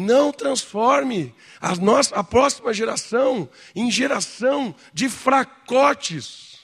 Não 0.00 0.32
transforme 0.32 1.34
a, 1.60 1.76
nossa, 1.76 2.14
a 2.14 2.24
próxima 2.24 2.72
geração 2.72 3.48
em 3.74 3.90
geração 3.90 4.74
de 4.94 5.08
fracotes. 5.10 6.58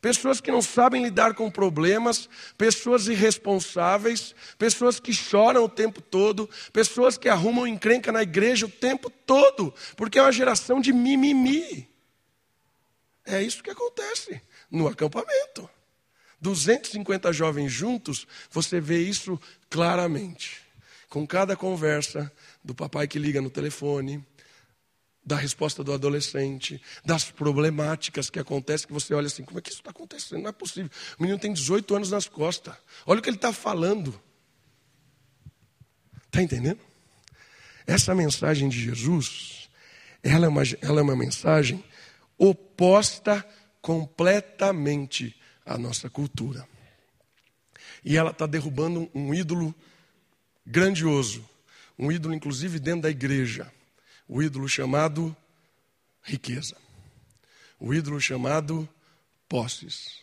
pessoas 0.00 0.40
que 0.40 0.50
não 0.50 0.62
sabem 0.62 1.02
lidar 1.02 1.34
com 1.34 1.50
problemas, 1.50 2.28
pessoas 2.56 3.08
irresponsáveis, 3.08 4.34
pessoas 4.56 4.98
que 4.98 5.12
choram 5.12 5.64
o 5.64 5.68
tempo 5.68 6.00
todo, 6.00 6.48
pessoas 6.72 7.18
que 7.18 7.28
arrumam 7.28 7.66
encrenca 7.66 8.10
na 8.10 8.22
igreja 8.22 8.64
o 8.64 8.70
tempo 8.70 9.10
todo, 9.10 9.74
porque 9.96 10.18
é 10.18 10.22
uma 10.22 10.32
geração 10.32 10.80
de 10.80 10.92
mimimi. 10.92 11.88
É 13.26 13.42
isso 13.42 13.62
que 13.62 13.70
acontece 13.70 14.40
no 14.70 14.88
acampamento. 14.88 15.68
250 16.40 17.32
jovens 17.32 17.70
juntos, 17.70 18.26
você 18.50 18.80
vê 18.80 19.02
isso 19.02 19.38
claramente. 19.68 20.62
Com 21.08 21.26
cada 21.26 21.56
conversa 21.56 22.30
do 22.62 22.74
papai 22.74 23.06
que 23.06 23.18
liga 23.18 23.40
no 23.40 23.50
telefone, 23.50 24.24
da 25.24 25.36
resposta 25.36 25.84
do 25.84 25.92
adolescente, 25.92 26.80
das 27.04 27.30
problemáticas 27.30 28.30
que 28.30 28.38
acontecem, 28.38 28.86
que 28.86 28.92
você 28.92 29.12
olha 29.12 29.26
assim, 29.26 29.44
como 29.44 29.58
é 29.58 29.62
que 29.62 29.68
isso 29.68 29.80
está 29.80 29.90
acontecendo? 29.90 30.42
Não 30.42 30.48
é 30.48 30.52
possível. 30.52 30.90
O 31.18 31.22
menino 31.22 31.38
tem 31.38 31.52
18 31.52 31.96
anos 31.96 32.10
nas 32.10 32.26
costas. 32.26 32.74
Olha 33.04 33.20
o 33.20 33.22
que 33.22 33.28
ele 33.28 33.36
está 33.36 33.52
falando. 33.52 34.18
Está 36.26 36.42
entendendo? 36.42 36.80
Essa 37.86 38.14
mensagem 38.14 38.68
de 38.68 38.80
Jesus, 38.80 39.68
ela 40.22 40.46
é, 40.46 40.48
uma, 40.48 40.62
ela 40.80 41.00
é 41.00 41.02
uma 41.02 41.16
mensagem 41.16 41.84
oposta 42.38 43.46
completamente 43.82 45.34
à 45.64 45.76
nossa 45.76 46.08
cultura. 46.08 46.66
E 48.04 48.16
ela 48.16 48.30
está 48.30 48.46
derrubando 48.46 49.10
um 49.14 49.34
ídolo 49.34 49.74
grandioso, 50.66 51.46
um 51.98 52.12
ídolo 52.12 52.34
inclusive 52.34 52.78
dentro 52.78 53.02
da 53.02 53.10
igreja 53.10 53.70
o 54.28 54.42
ídolo 54.42 54.68
chamado 54.68 55.34
riqueza, 56.22 56.76
o 57.80 57.94
ídolo 57.94 58.20
chamado 58.20 58.86
posses. 59.48 60.20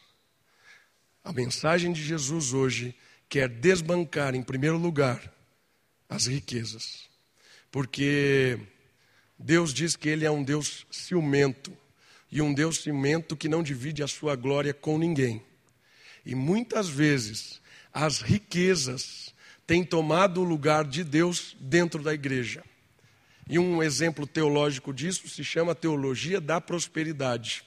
A 1.23 1.33
mensagem 1.33 1.91
de 1.91 2.03
Jesus 2.03 2.53
hoje 2.53 2.95
quer 3.27 3.49
desbancar, 3.49 4.35
em 4.35 4.43
primeiro 4.43 4.77
lugar, 4.77 5.33
as 6.07 6.27
riquezas, 6.27 7.09
porque 7.71 8.59
Deus 9.39 9.73
diz 9.73 9.95
que 9.95 10.07
Ele 10.07 10.23
é 10.23 10.29
um 10.29 10.43
Deus 10.43 10.85
ciumento, 10.91 11.75
e 12.31 12.41
um 12.41 12.53
Deus 12.53 12.83
ciumento 12.83 13.35
que 13.35 13.49
não 13.49 13.63
divide 13.63 14.03
a 14.03 14.07
sua 14.07 14.35
glória 14.35 14.73
com 14.73 14.97
ninguém. 14.97 15.41
E 16.25 16.35
muitas 16.35 16.87
vezes 16.89 17.61
as 17.93 18.21
riquezas 18.21 19.24
têm 19.65 19.83
tomado 19.83 20.41
o 20.41 20.43
lugar 20.43 20.85
de 20.85 21.03
Deus 21.03 21.55
dentro 21.59 22.01
da 22.03 22.13
igreja. 22.13 22.63
E 23.47 23.59
um 23.59 23.81
exemplo 23.83 24.25
teológico 24.25 24.93
disso 24.93 25.27
se 25.27 25.43
chama 25.43 25.75
teologia 25.75 26.41
da 26.41 26.59
prosperidade. 26.59 27.63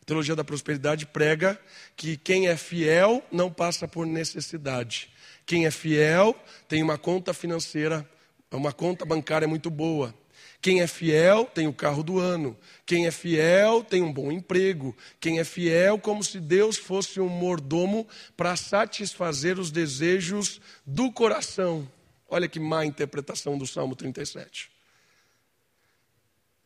A 0.00 0.04
teologia 0.04 0.34
da 0.34 0.44
prosperidade 0.44 1.06
prega 1.06 1.60
que 1.96 2.16
quem 2.16 2.48
é 2.48 2.56
fiel 2.56 3.24
não 3.30 3.50
passa 3.50 3.86
por 3.86 4.06
necessidade. 4.06 5.10
Quem 5.46 5.66
é 5.66 5.70
fiel 5.70 6.36
tem 6.68 6.82
uma 6.82 6.98
conta 6.98 7.34
financeira, 7.34 8.08
uma 8.50 8.72
conta 8.72 9.04
bancária 9.04 9.46
muito 9.48 9.70
boa. 9.70 10.14
Quem 10.62 10.80
é 10.80 10.86
fiel 10.86 11.44
tem 11.44 11.66
o 11.66 11.72
carro 11.72 12.04
do 12.04 12.20
ano. 12.20 12.56
Quem 12.86 13.08
é 13.08 13.10
fiel 13.10 13.82
tem 13.82 14.00
um 14.00 14.12
bom 14.12 14.30
emprego. 14.30 14.96
Quem 15.18 15.40
é 15.40 15.44
fiel, 15.44 15.98
como 15.98 16.22
se 16.22 16.38
Deus 16.38 16.76
fosse 16.76 17.20
um 17.20 17.28
mordomo 17.28 18.06
para 18.36 18.54
satisfazer 18.54 19.58
os 19.58 19.72
desejos 19.72 20.60
do 20.86 21.10
coração. 21.10 21.90
Olha 22.28 22.48
que 22.48 22.60
má 22.60 22.86
interpretação 22.86 23.58
do 23.58 23.66
Salmo 23.66 23.96
37. 23.96 24.70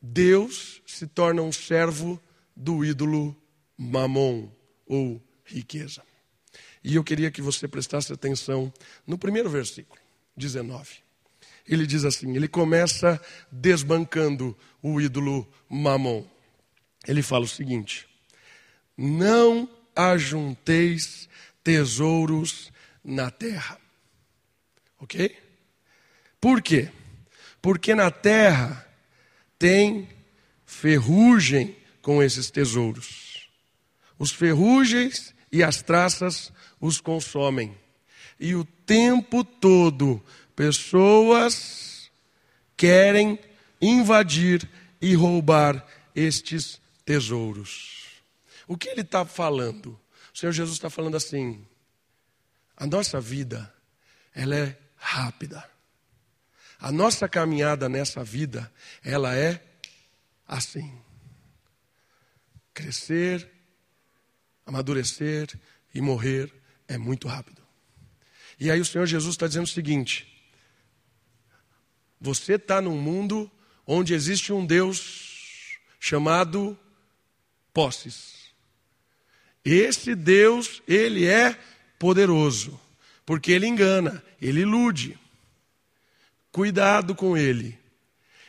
Deus 0.01 0.83
se 0.87 1.07
torna 1.07 1.41
um 1.41 1.51
servo 1.51 2.21
do 2.55 2.85
ídolo 2.85 3.35
mamon 3.79 4.51
ou 4.87 5.23
riqueza. 5.43 6.03
E 6.85 6.97
eu 6.97 7.03
queria 7.03 7.31
que 7.31 7.41
você 7.41 7.67
prestasse 7.67 8.13
atenção 8.13 8.71
no 9.07 9.17
primeiro 9.17 9.49
versículo, 9.49 9.99
19. 10.37 11.06
Ele 11.69 11.87
diz 11.87 12.05
assim: 12.05 12.35
ele 12.37 12.49
começa 12.49 13.21
desbancando 13.51 14.57
o 14.83 15.01
ídolo 15.01 15.47
mamon. 15.69 16.25
Ele 17.07 17.23
fala 17.23 17.45
o 17.45 17.49
seguinte: 17.49 18.07
Não 18.97 19.69
ajunteis 19.95 21.29
tesouros 21.65 22.73
na 23.05 23.31
terra. 23.31 23.79
Ok? 24.99 25.37
Por 26.41 26.63
quê? 26.63 26.91
Porque 27.61 27.95
na 27.95 28.11
terra 28.11 28.87
tem 29.59 30.09
ferrugem 30.65 31.77
com 32.03 32.23
esses 32.23 32.51
tesouros. 32.51 33.49
Os 34.19 34.31
ferrugens 34.31 35.35
e 35.51 35.63
as 35.63 35.83
traças 35.83 36.53
os 36.81 37.01
consomem. 37.01 37.77
E 38.39 38.55
o 38.55 38.65
tempo 38.65 39.43
todo, 39.43 40.23
pessoas 40.57 42.11
querem 42.77 43.39
invadir 43.81 44.69
e 45.01 45.15
roubar 45.15 45.87
estes 46.15 46.81
tesouros. 47.05 48.07
O 48.67 48.77
que 48.77 48.89
ele 48.89 49.03
está 49.03 49.25
falando? 49.25 50.01
O 50.35 50.39
Senhor 50.39 50.53
Jesus 50.53 50.77
está 50.77 50.91
falando 50.91 51.17
assim: 51.17 51.65
a 52.77 52.87
nossa 52.87 53.21
vida, 53.21 53.73
ela 54.35 54.57
é 54.57 54.77
rápida. 54.97 55.63
A 56.79 56.91
nossa 56.91 57.29
caminhada 57.29 57.89
nessa 57.89 58.25
vida, 58.25 58.73
ela 59.05 59.37
é 59.37 59.63
assim: 60.49 60.99
crescer, 62.75 63.49
amadurecer 64.65 65.49
e 65.95 66.01
morrer 66.01 66.53
é 66.89 66.99
muito 66.99 67.29
rápido. 67.29 67.63
E 68.59 68.71
aí 68.71 68.81
o 68.81 68.85
Senhor 68.85 69.07
Jesus 69.07 69.35
está 69.35 69.47
dizendo 69.47 69.65
o 69.65 69.69
seguinte: 69.69 70.36
você 72.21 72.55
está 72.55 72.81
num 72.81 72.97
mundo 72.97 73.51
onde 73.87 74.15
existe 74.15 74.53
um 74.53 74.65
Deus 74.65 75.79
chamado 76.01 76.79
posses. 77.73 78.47
Esse 79.65 80.15
Deus, 80.15 80.83
ele 80.87 81.27
é 81.27 81.59
poderoso, 81.99 82.81
porque 83.25 83.53
ele 83.53 83.67
engana, 83.67 84.23
ele 84.41 84.61
ilude. 84.61 85.19
Cuidado 86.53 87.15
com 87.15 87.37
ele. 87.37 87.79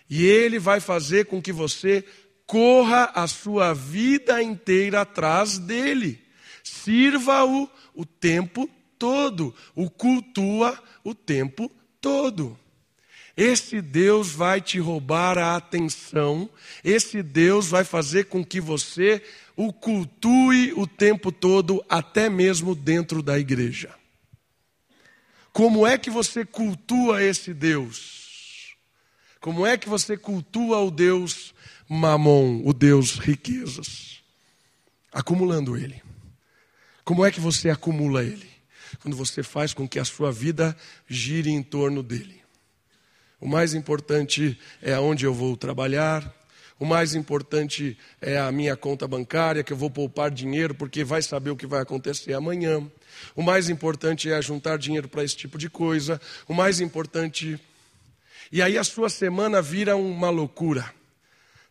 E 0.10 0.26
ele 0.26 0.60
vai 0.60 0.80
fazer 0.80 1.26
com 1.26 1.42
que 1.42 1.52
você 1.52 2.06
corra 2.46 3.12
a 3.14 3.28
sua 3.28 3.74
vida 3.74 4.42
inteira 4.42 5.02
atrás 5.02 5.58
dele. 5.58 6.24
Sirva-o 6.64 7.70
o 7.94 8.06
tempo 8.06 8.70
todo, 8.98 9.54
o 9.76 9.90
cultua 9.90 10.82
o 11.04 11.14
tempo 11.14 11.72
todo. 12.00 12.58
Esse 13.38 13.82
Deus 13.84 14.32
vai 14.32 14.60
te 14.60 14.80
roubar 14.80 15.38
a 15.38 15.56
atenção, 15.56 16.50
esse 16.84 17.22
Deus 17.22 17.68
vai 17.68 17.84
fazer 17.84 18.26
com 18.26 18.44
que 18.44 18.60
você 18.60 19.22
o 19.56 19.72
cultue 19.72 20.74
o 20.76 20.88
tempo 20.88 21.32
todo, 21.32 21.86
até 21.88 22.30
mesmo 22.30 22.74
dentro 22.74 23.22
da 23.22 23.38
igreja. 23.38 23.94
Como 25.54 25.86
é 25.86 26.00
que 26.00 26.10
você 26.10 26.44
cultua 26.44 27.24
esse 27.24 27.54
Deus? 27.54 28.76
Como 29.40 29.66
é 29.66 29.78
que 29.78 29.88
você 29.88 30.18
cultua 30.18 30.80
o 30.80 30.90
Deus 30.90 31.54
Mamon, 31.88 32.62
o 32.66 32.74
Deus 32.74 33.20
riquezas? 33.20 34.22
Acumulando 35.12 35.78
ele. 35.78 36.02
Como 37.04 37.24
é 37.24 37.32
que 37.32 37.40
você 37.40 37.70
acumula 37.70 38.24
ele? 38.24 38.50
Quando 39.00 39.16
você 39.16 39.42
faz 39.44 39.74
com 39.74 39.88
que 39.88 40.00
a 40.00 40.06
sua 40.06 40.32
vida 40.32 40.76
gire 41.08 41.52
em 41.52 41.64
torno 41.64 42.02
dele. 42.02 42.47
O 43.40 43.48
mais 43.48 43.74
importante 43.74 44.60
é 44.82 44.94
aonde 44.94 45.26
eu 45.26 45.34
vou 45.34 45.56
trabalhar, 45.56 46.34
o 46.80 46.86
mais 46.86 47.16
importante 47.16 47.98
é 48.22 48.38
a 48.38 48.52
minha 48.52 48.76
conta 48.76 49.08
bancária, 49.08 49.64
que 49.64 49.74
eu 49.74 49.78
vou 49.78 49.90
poupar 49.90 50.30
dinheiro, 50.30 50.76
porque 50.76 51.04
vai 51.04 51.24
saber 51.24 51.50
o 51.50 51.56
que 51.56 51.66
vai 51.66 51.82
acontecer 51.82 52.34
amanhã. 52.34 52.86
O 53.36 53.42
mais 53.42 53.68
importante 53.68 54.32
é 54.32 54.40
juntar 54.44 54.78
dinheiro 54.78 55.08
para 55.08 55.24
esse 55.24 55.36
tipo 55.36 55.58
de 55.58 55.72
coisa. 55.72 56.22
O 56.48 56.54
mais 56.54 56.80
importante. 56.80 57.60
E 58.52 58.62
aí 58.62 58.78
a 58.78 58.84
sua 58.84 59.10
semana 59.10 59.60
vira 59.60 59.96
uma 59.96 60.30
loucura. 60.30 60.94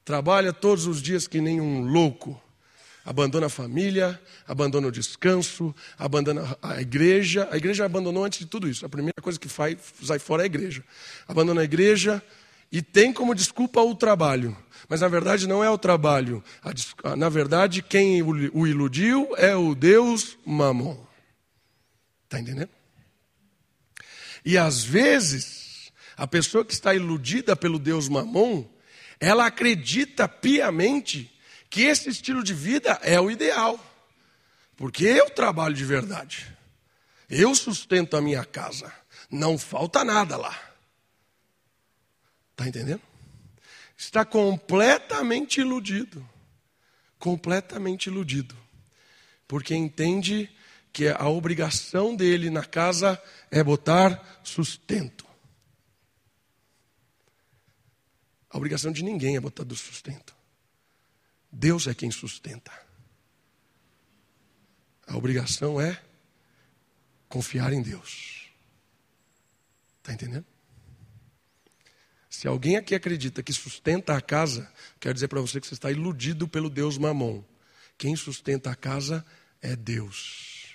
Trabalha 0.05 0.53
todos 0.53 0.87
os 0.87 1.01
dias 1.01 1.29
que 1.29 1.41
nem 1.41 1.61
um 1.61 1.85
louco. 1.87 2.41
Abandona 3.07 3.47
a 3.47 3.49
família, 3.49 4.21
abandona 4.49 4.89
o 4.89 4.91
descanso, 4.91 5.73
abandona 5.97 6.59
a 6.61 6.81
igreja. 6.81 7.49
A 7.53 7.57
igreja 7.57 7.85
abandonou 7.85 8.25
antes 8.25 8.41
de 8.41 8.47
tudo 8.47 8.69
isso. 8.69 8.85
A 8.85 8.89
primeira 8.89 9.23
coisa 9.23 9.39
que 9.39 9.49
faz, 9.49 9.77
sai 10.03 10.19
fora 10.19 10.43
é 10.43 10.45
a 10.45 10.47
igreja. 10.47 10.83
Abandona 11.29 11.61
a 11.61 11.65
igreja 11.65 12.21
e 12.73 12.83
tem 12.83 13.13
como 13.13 13.33
desculpa 13.33 13.81
o 13.81 13.95
trabalho. 13.95 14.57
Mas 14.89 15.03
na 15.03 15.09
verdade 15.09 15.47
não 15.47 15.63
é 15.63 15.71
o 15.71 15.79
trabalho. 15.79 16.43
Na 17.17 17.29
verdade, 17.29 17.81
quem 17.81 18.21
o 18.23 18.67
iludiu 18.67 19.29
é 19.37 19.55
o 19.55 19.73
Deus 19.73 20.37
Mamon. 20.45 20.99
Está 22.25 22.41
entendendo? 22.41 22.71
E 24.45 24.59
às 24.59 24.83
vezes, 24.83 25.93
a 26.17 26.27
pessoa 26.27 26.65
que 26.65 26.73
está 26.73 26.93
iludida 26.93 27.55
pelo 27.55 27.79
Deus 27.79 28.09
Mamon, 28.09 28.65
ela 29.21 29.47
acredita 29.47 30.27
piamente 30.27 31.36
que 31.69 31.83
esse 31.83 32.09
estilo 32.09 32.43
de 32.43 32.55
vida 32.55 32.99
é 33.03 33.21
o 33.21 33.31
ideal. 33.31 33.79
Porque 34.77 35.05
eu 35.05 35.31
trabalho 35.31 35.75
de 35.75 35.85
verdade. 35.85 36.47
Eu 37.29 37.55
sustento 37.55 38.17
a 38.17 38.21
minha 38.21 38.45
casa. 38.45 38.93
Não 39.31 39.59
falta 39.59 40.05
nada 40.05 40.37
lá. 40.37 40.57
Está 42.53 42.69
entendendo? 42.69 43.03
Está 43.97 44.25
completamente 44.25 45.61
iludido. 45.61 46.27
Completamente 47.19 48.07
iludido. 48.07 48.57
Porque 49.49 49.75
entende 49.75 50.51
que 50.93 51.09
a 51.09 51.29
obrigação 51.29 52.15
dele 52.15 52.51
na 52.51 52.65
casa 52.65 53.21
é 53.51 53.63
botar 53.63 54.41
sustento. 54.43 55.27
A 58.51 58.57
obrigação 58.57 58.93
de 58.93 59.03
ninguém 59.03 59.37
é 59.37 59.41
botar 59.41 59.65
do 59.65 59.77
sustento. 59.77 60.36
Deus 61.59 61.87
é 61.87 61.95
quem 61.95 62.11
sustenta. 62.11 62.71
A 65.07 65.17
obrigação 65.17 65.81
é 65.81 65.99
confiar 67.31 67.73
em 67.73 67.81
Deus. 67.81 68.51
Está 69.97 70.13
entendendo? 70.13 70.45
Se 72.29 72.47
alguém 72.47 72.77
aqui 72.77 72.95
acredita 72.95 73.43
que 73.43 73.55
sustenta 73.55 74.15
a 74.15 74.21
casa, 74.21 74.71
quero 75.01 75.15
dizer 75.15 75.29
para 75.29 75.41
você 75.41 75.59
que 75.59 75.67
você 75.67 75.73
está 75.73 75.91
iludido 75.91 76.47
pelo 76.47 76.69
Deus 76.69 76.99
Mamon. 76.99 77.43
Quem 77.97 78.15
sustenta 78.15 78.71
a 78.71 78.77
casa 78.77 79.25
é 79.63 79.75
Deus. 79.75 80.75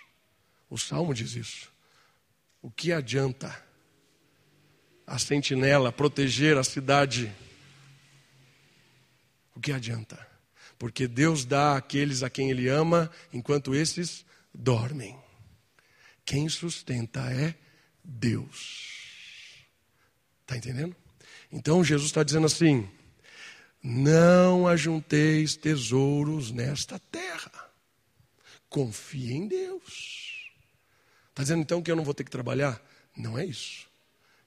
O 0.67 0.79
salmo 0.79 1.13
diz 1.13 1.35
isso. 1.35 1.71
O 2.59 2.71
que 2.71 2.91
adianta 2.91 3.55
a 5.05 5.19
sentinela 5.19 5.91
proteger 5.91 6.57
a 6.57 6.63
cidade? 6.63 7.31
O 9.53 9.59
que 9.59 9.71
adianta? 9.71 10.30
Porque 10.81 11.07
Deus 11.07 11.45
dá 11.45 11.77
àqueles 11.77 12.23
a 12.23 12.29
quem 12.31 12.49
Ele 12.49 12.67
ama, 12.67 13.11
enquanto 13.31 13.75
esses 13.75 14.25
dormem. 14.51 15.15
Quem 16.25 16.49
sustenta 16.49 17.19
é 17.31 17.53
Deus. 18.03 19.59
Está 20.41 20.57
entendendo? 20.57 20.95
Então 21.51 21.83
Jesus 21.83 22.07
está 22.07 22.23
dizendo 22.23 22.47
assim: 22.47 22.89
não 23.83 24.67
ajunteis 24.67 25.55
tesouros 25.55 26.49
nesta 26.49 26.97
terra, 26.97 27.69
confie 28.67 29.33
em 29.33 29.47
Deus. 29.47 30.49
Está 31.29 31.43
dizendo 31.43 31.61
então 31.61 31.83
que 31.83 31.91
eu 31.91 31.95
não 31.95 32.03
vou 32.03 32.15
ter 32.15 32.23
que 32.23 32.31
trabalhar? 32.31 32.81
Não 33.15 33.37
é 33.37 33.45
isso. 33.45 33.87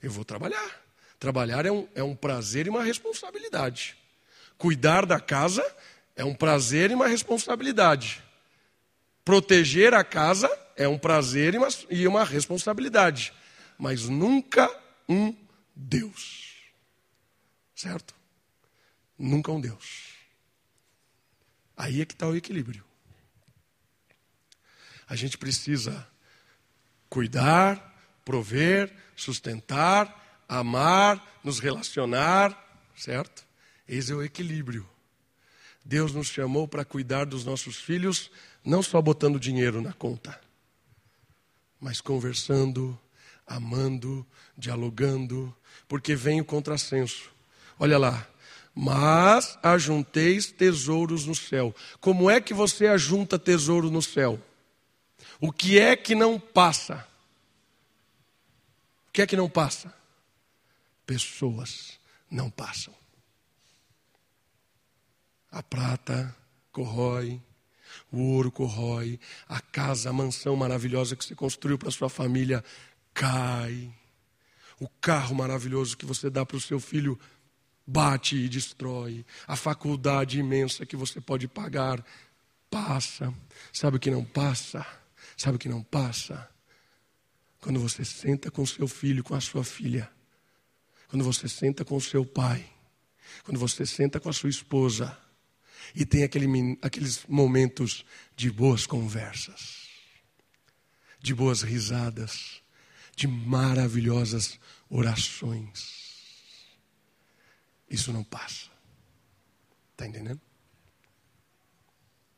Eu 0.03 0.11
vou 0.11 0.25
trabalhar. 0.25 0.83
Trabalhar 1.17 1.65
é 1.65 1.71
um, 1.71 1.87
é 1.95 2.03
um 2.03 2.17
prazer 2.17 2.67
e 2.67 2.71
uma 2.71 2.83
responsabilidade. 2.83 3.97
Cuidar 4.59 5.07
da 5.07 5.21
casa 5.21 5.65
é 6.17 6.25
um 6.25 6.35
prazer 6.35 6.91
e 6.91 6.95
uma 6.95 7.07
responsabilidade. 7.07 8.23
Proteger 9.25 9.95
a 9.95 10.05
casa 10.05 10.51
é 10.77 10.87
um 10.87 10.99
prazer 10.99 11.55
e 11.55 11.59
uma, 11.59 11.69
e 11.91 12.07
uma 12.07 12.25
responsabilidade, 12.25 13.33
mas 13.79 14.09
nunca 14.09 14.71
um 15.09 15.35
Deus. 15.75 16.55
Certo? 17.75 18.15
Nunca 19.19 19.51
um 19.51 19.61
Deus. 19.61 20.15
Aí 21.77 22.01
é 22.01 22.05
que 22.05 22.15
está 22.15 22.27
o 22.27 22.37
equilíbrio. 22.37 22.85
A 25.09 25.17
gente 25.17 25.37
precisa 25.37 26.07
cuidar, 27.09 27.95
prover, 28.25 28.93
sustentar, 29.15 30.43
amar, 30.49 31.41
nos 31.43 31.59
relacionar, 31.59 32.59
certo? 32.97 33.47
Esse 33.87 34.13
é 34.13 34.15
o 34.15 34.23
equilíbrio. 34.23 34.89
Deus 35.85 36.15
nos 36.15 36.29
chamou 36.29 36.67
para 36.67 36.85
cuidar 36.85 37.27
dos 37.27 37.45
nossos 37.45 37.77
filhos, 37.77 38.31
não 38.65 38.83
só 38.83 39.03
botando 39.03 39.39
dinheiro 39.39 39.83
na 39.83 39.93
conta, 39.93 40.41
mas 41.79 42.01
conversando, 42.01 42.99
amando, 43.47 44.27
dialogando, 44.57 45.55
porque 45.87 46.17
vem 46.17 46.41
o 46.41 46.45
contrassenso. 46.45 47.31
Olha 47.79 47.99
lá. 47.99 48.27
Mas 48.75 49.57
ajunteis 49.63 50.51
tesouros 50.51 51.27
no 51.27 51.35
céu. 51.35 51.75
Como 52.01 52.29
é 52.29 52.41
que 52.41 52.53
você 52.53 52.89
ajunta 52.89 53.39
tesouro 53.39 53.89
no 53.91 54.03
céu? 54.03 54.43
O 55.41 55.53
que 55.53 55.79
é 55.79 55.95
que 55.95 56.15
não 56.15 56.41
passa? 56.41 57.07
O 59.09 59.13
que 59.13 59.23
é 59.23 59.27
que 59.27 59.37
não 59.37 59.49
passa? 59.49 59.95
Pessoas 61.07 62.01
não 62.29 62.51
passam. 62.51 62.93
A 65.55 65.63
prata 65.63 66.35
corrói, 66.73 67.41
o 68.11 68.19
ouro 68.19 68.51
corrói, 68.51 69.21
a 69.47 69.61
casa, 69.61 70.11
a 70.11 70.13
mansão 70.13 70.57
maravilhosa 70.57 71.15
que 71.15 71.25
você 71.25 71.33
construiu 71.33 71.79
para 71.79 71.93
sua 71.93 72.09
família 72.09 72.65
cai. 73.15 73.95
O 74.81 74.89
carro 75.01 75.33
maravilhoso 75.33 75.97
que 75.97 76.05
você 76.05 76.29
dá 76.29 76.45
para 76.45 76.57
o 76.57 76.61
seu 76.61 76.81
filho 76.81 77.17
bate 77.87 78.35
e 78.35 78.49
destrói. 78.49 79.25
A 79.47 79.55
faculdade 79.55 80.41
imensa 80.41 80.85
que 80.85 80.97
você 80.97 81.21
pode 81.21 81.47
pagar 81.47 82.05
passa. 82.69 83.33
Sabe 83.73 83.99
o 83.99 84.01
que 84.01 84.11
não 84.11 84.25
passa? 84.25 84.85
Sabe 85.37 85.55
o 85.55 85.61
que 85.61 85.69
não 85.69 85.85
passa? 85.85 86.51
Quando 87.61 87.79
você 87.79 88.05
senta 88.05 88.51
com 88.51 88.67
seu 88.67 88.89
filho, 88.89 89.23
com 89.23 89.37
a 89.37 89.41
sua 89.41 89.63
filha. 89.63 90.11
Quando 91.07 91.25
você 91.25 91.49
senta 91.49 91.85
com 91.85 92.01
seu 92.01 92.27
pai. 92.27 92.69
Quando 93.45 93.61
você 93.61 93.87
senta 93.87 94.19
com 94.19 94.29
a 94.29 94.33
sua 94.33 94.51
esposa 94.51 95.17
e 95.95 96.07
tem 96.07 96.23
aquele, 96.23 96.79
aqueles 96.83 97.25
momentos 97.27 98.05
de 98.37 98.51
boas 98.51 98.87
conversas, 98.87 99.89
de 101.21 101.35
boas 101.35 101.63
risadas, 101.63 102.63
de 103.17 103.27
maravilhosas 103.27 104.59
orações. 104.89 106.05
Isso 107.89 108.13
não 108.13 108.25
passa. 108.25 108.71
Está 109.93 110.07
entendendo? 110.07 110.41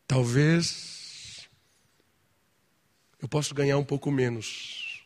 Talvez 0.06 1.48
eu 3.20 3.28
possa 3.28 3.54
ganhar 3.54 3.78
um 3.78 3.85
pouco 3.85 4.11
menos 4.11 5.02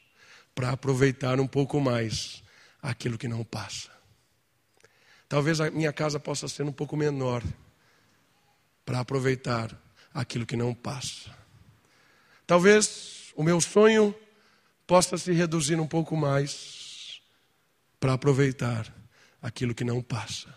para 0.54 0.70
aproveitar 0.72 1.40
um 1.40 1.46
pouco 1.46 1.80
mais 1.80 2.42
aquilo 2.82 3.16
que 3.16 3.28
não 3.28 3.44
passa. 3.44 3.90
Talvez 5.28 5.60
a 5.60 5.70
minha 5.70 5.92
casa 5.92 6.18
possa 6.18 6.48
ser 6.48 6.64
um 6.64 6.72
pouco 6.72 6.96
menor 6.96 7.42
para 8.90 8.98
aproveitar 8.98 9.80
aquilo 10.12 10.44
que 10.44 10.56
não 10.56 10.74
passa. 10.74 11.30
Talvez 12.44 13.32
o 13.36 13.42
meu 13.44 13.60
sonho 13.60 14.12
possa 14.84 15.16
se 15.16 15.30
reduzir 15.30 15.78
um 15.78 15.86
pouco 15.86 16.16
mais 16.16 17.22
para 18.00 18.14
aproveitar 18.14 18.92
aquilo 19.40 19.76
que 19.76 19.84
não 19.84 20.02
passa. 20.02 20.52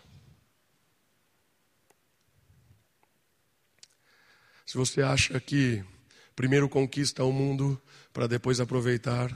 Se 4.66 4.76
você 4.76 5.00
acha 5.00 5.38
que 5.38 5.84
primeiro 6.34 6.68
conquista 6.68 7.22
o 7.22 7.30
mundo 7.30 7.80
para 8.12 8.26
depois 8.26 8.58
aproveitar, 8.58 9.30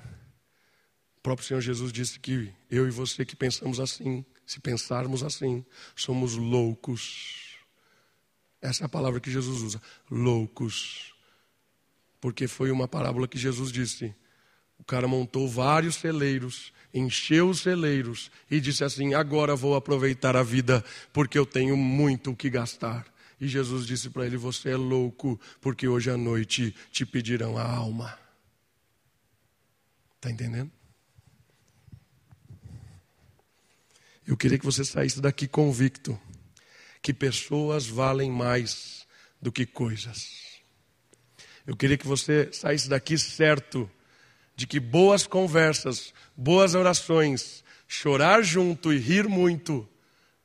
o 1.18 1.20
próprio 1.22 1.46
Senhor 1.46 1.60
Jesus 1.60 1.92
disse 1.92 2.18
que 2.18 2.52
eu 2.68 2.88
e 2.88 2.90
você 2.90 3.24
que 3.24 3.36
pensamos 3.36 3.78
assim, 3.78 4.26
se 4.44 4.58
pensarmos 4.58 5.22
assim, 5.22 5.64
somos 5.94 6.34
loucos. 6.34 7.47
Essa 8.60 8.84
é 8.84 8.86
a 8.86 8.88
palavra 8.88 9.20
que 9.20 9.30
Jesus 9.30 9.62
usa. 9.62 9.82
Loucos. 10.10 11.14
Porque 12.20 12.48
foi 12.48 12.70
uma 12.70 12.88
parábola 12.88 13.28
que 13.28 13.38
Jesus 13.38 13.70
disse. 13.70 14.14
O 14.78 14.84
cara 14.84 15.08
montou 15.08 15.48
vários 15.48 15.96
celeiros, 15.96 16.72
encheu 16.92 17.48
os 17.48 17.60
celeiros 17.60 18.30
e 18.50 18.60
disse 18.60 18.84
assim: 18.84 19.14
Agora 19.14 19.56
vou 19.56 19.74
aproveitar 19.74 20.36
a 20.36 20.42
vida, 20.42 20.84
porque 21.12 21.38
eu 21.38 21.46
tenho 21.46 21.76
muito 21.76 22.30
o 22.30 22.36
que 22.36 22.48
gastar. 22.50 23.06
E 23.40 23.46
Jesus 23.46 23.86
disse 23.86 24.10
para 24.10 24.26
ele: 24.26 24.36
Você 24.36 24.70
é 24.70 24.76
louco, 24.76 25.38
porque 25.60 25.86
hoje 25.86 26.10
à 26.10 26.16
noite 26.16 26.74
te 26.90 27.04
pedirão 27.06 27.56
a 27.56 27.62
alma. 27.62 28.18
Está 30.16 30.30
entendendo? 30.30 30.70
Eu 34.26 34.36
queria 34.36 34.58
que 34.58 34.64
você 34.64 34.84
saísse 34.84 35.20
daqui 35.20 35.48
convicto 35.48 36.20
que 37.08 37.14
pessoas 37.14 37.86
valem 37.86 38.30
mais 38.30 39.06
do 39.40 39.50
que 39.50 39.64
coisas. 39.64 40.60
Eu 41.66 41.74
queria 41.74 41.96
que 41.96 42.06
você 42.06 42.50
saísse 42.52 42.86
daqui 42.86 43.16
certo 43.16 43.90
de 44.54 44.66
que 44.66 44.78
boas 44.78 45.26
conversas, 45.26 46.12
boas 46.36 46.74
orações, 46.74 47.64
chorar 47.86 48.42
junto 48.42 48.92
e 48.92 48.98
rir 48.98 49.26
muito 49.26 49.88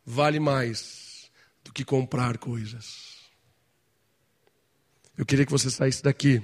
vale 0.05 0.39
mais 0.39 1.29
do 1.65 1.73
que 1.73 1.83
comprar 1.83 2.37
coisas. 2.37 3.17
Eu 5.17 5.25
queria 5.25 5.45
que 5.45 5.51
você 5.51 5.69
saísse 5.69 6.01
daqui 6.01 6.41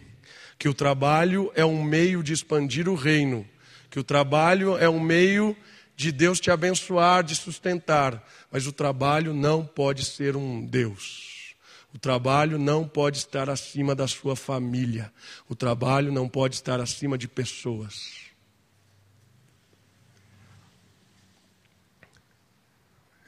que 0.58 0.68
o 0.68 0.74
trabalho 0.74 1.50
é 1.56 1.64
um 1.64 1.82
meio 1.82 2.22
de 2.22 2.34
expandir 2.34 2.90
o 2.90 2.94
reino, 2.94 3.48
que 3.90 3.98
o 3.98 4.04
trabalho 4.04 4.78
é 4.78 4.90
um 4.90 5.00
meio 5.00 5.56
de 6.00 6.14
Deus 6.14 6.40
te 6.40 6.50
abençoar, 6.50 7.24
de 7.24 7.36
sustentar, 7.36 8.26
mas 8.52 8.68
o 8.68 8.72
trabalho 8.72 9.34
não 9.34 9.66
pode 9.66 10.06
ser 10.06 10.36
um 10.36 10.66
Deus. 10.66 11.56
O 11.94 11.98
trabalho 11.98 12.58
não 12.58 12.88
pode 12.88 13.18
estar 13.18 13.50
acima 13.50 13.96
da 13.96 14.08
sua 14.08 14.36
família. 14.36 15.12
O 15.48 15.56
trabalho 15.56 16.12
não 16.12 16.30
pode 16.30 16.56
estar 16.56 16.80
acima 16.80 17.18
de 17.18 17.28
pessoas. 17.28 18.30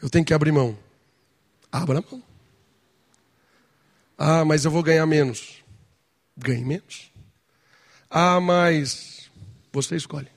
Eu 0.01 0.09
tenho 0.09 0.25
que 0.25 0.33
abrir 0.33 0.51
mão. 0.51 0.77
Abra 1.71 2.03
mão. 2.09 2.23
Ah, 4.17 4.45
mas 4.45 4.65
eu 4.65 4.71
vou 4.71 4.83
ganhar 4.83 5.05
menos. 5.05 5.63
Ganhe 6.37 6.63
menos. 6.63 7.11
Ah, 8.09 8.39
mas 8.39 9.29
você 9.71 9.95
escolhe. 9.95 10.27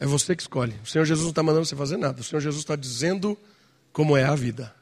É 0.00 0.06
você 0.06 0.36
que 0.36 0.42
escolhe. 0.42 0.74
O 0.82 0.86
Senhor 0.86 1.04
Jesus 1.04 1.24
não 1.24 1.30
está 1.30 1.42
mandando 1.42 1.66
você 1.66 1.76
fazer 1.76 1.96
nada. 1.96 2.20
O 2.20 2.24
Senhor 2.24 2.40
Jesus 2.40 2.62
está 2.62 2.76
dizendo 2.76 3.36
como 3.92 4.16
é 4.16 4.24
a 4.24 4.34
vida. 4.34 4.74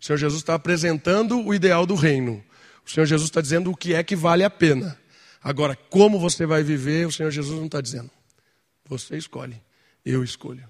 O 0.00 0.04
Senhor 0.04 0.18
Jesus 0.18 0.42
está 0.42 0.54
apresentando 0.54 1.40
o 1.40 1.54
ideal 1.54 1.86
do 1.86 1.94
reino. 1.94 2.44
O 2.84 2.90
Senhor 2.90 3.06
Jesus 3.06 3.28
está 3.28 3.40
dizendo 3.40 3.70
o 3.70 3.76
que 3.76 3.94
é 3.94 4.02
que 4.02 4.16
vale 4.16 4.44
a 4.44 4.50
pena. 4.50 4.98
Agora, 5.42 5.76
como 5.76 6.18
você 6.18 6.44
vai 6.44 6.62
viver, 6.62 7.06
o 7.06 7.12
Senhor 7.12 7.30
Jesus 7.30 7.56
não 7.56 7.66
está 7.66 7.80
dizendo. 7.80 8.10
Você 8.84 9.16
escolhe, 9.16 9.60
eu 10.04 10.22
escolho. 10.22 10.68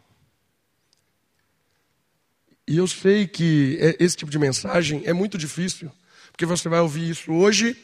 E 2.69 2.77
eu 2.77 2.87
sei 2.87 3.27
que 3.27 3.79
é, 3.81 3.97
esse 4.03 4.17
tipo 4.17 4.31
de 4.31 4.39
mensagem 4.39 5.03
é 5.05 5.13
muito 5.13 5.39
difícil, 5.39 5.91
porque 6.33 6.45
você 6.45 6.69
vai 6.69 6.81
ouvir 6.81 7.09
isso 7.09 7.33
hoje, 7.33 7.77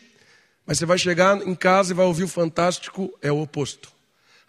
mas 0.67 0.79
você 0.79 0.87
vai 0.87 0.99
chegar 0.99 1.41
em 1.47 1.55
casa 1.55 1.93
e 1.93 1.95
vai 1.95 2.05
ouvir 2.05 2.25
o 2.25 2.29
fantástico, 2.29 3.17
é 3.23 3.31
o 3.31 3.41
oposto. 3.41 3.93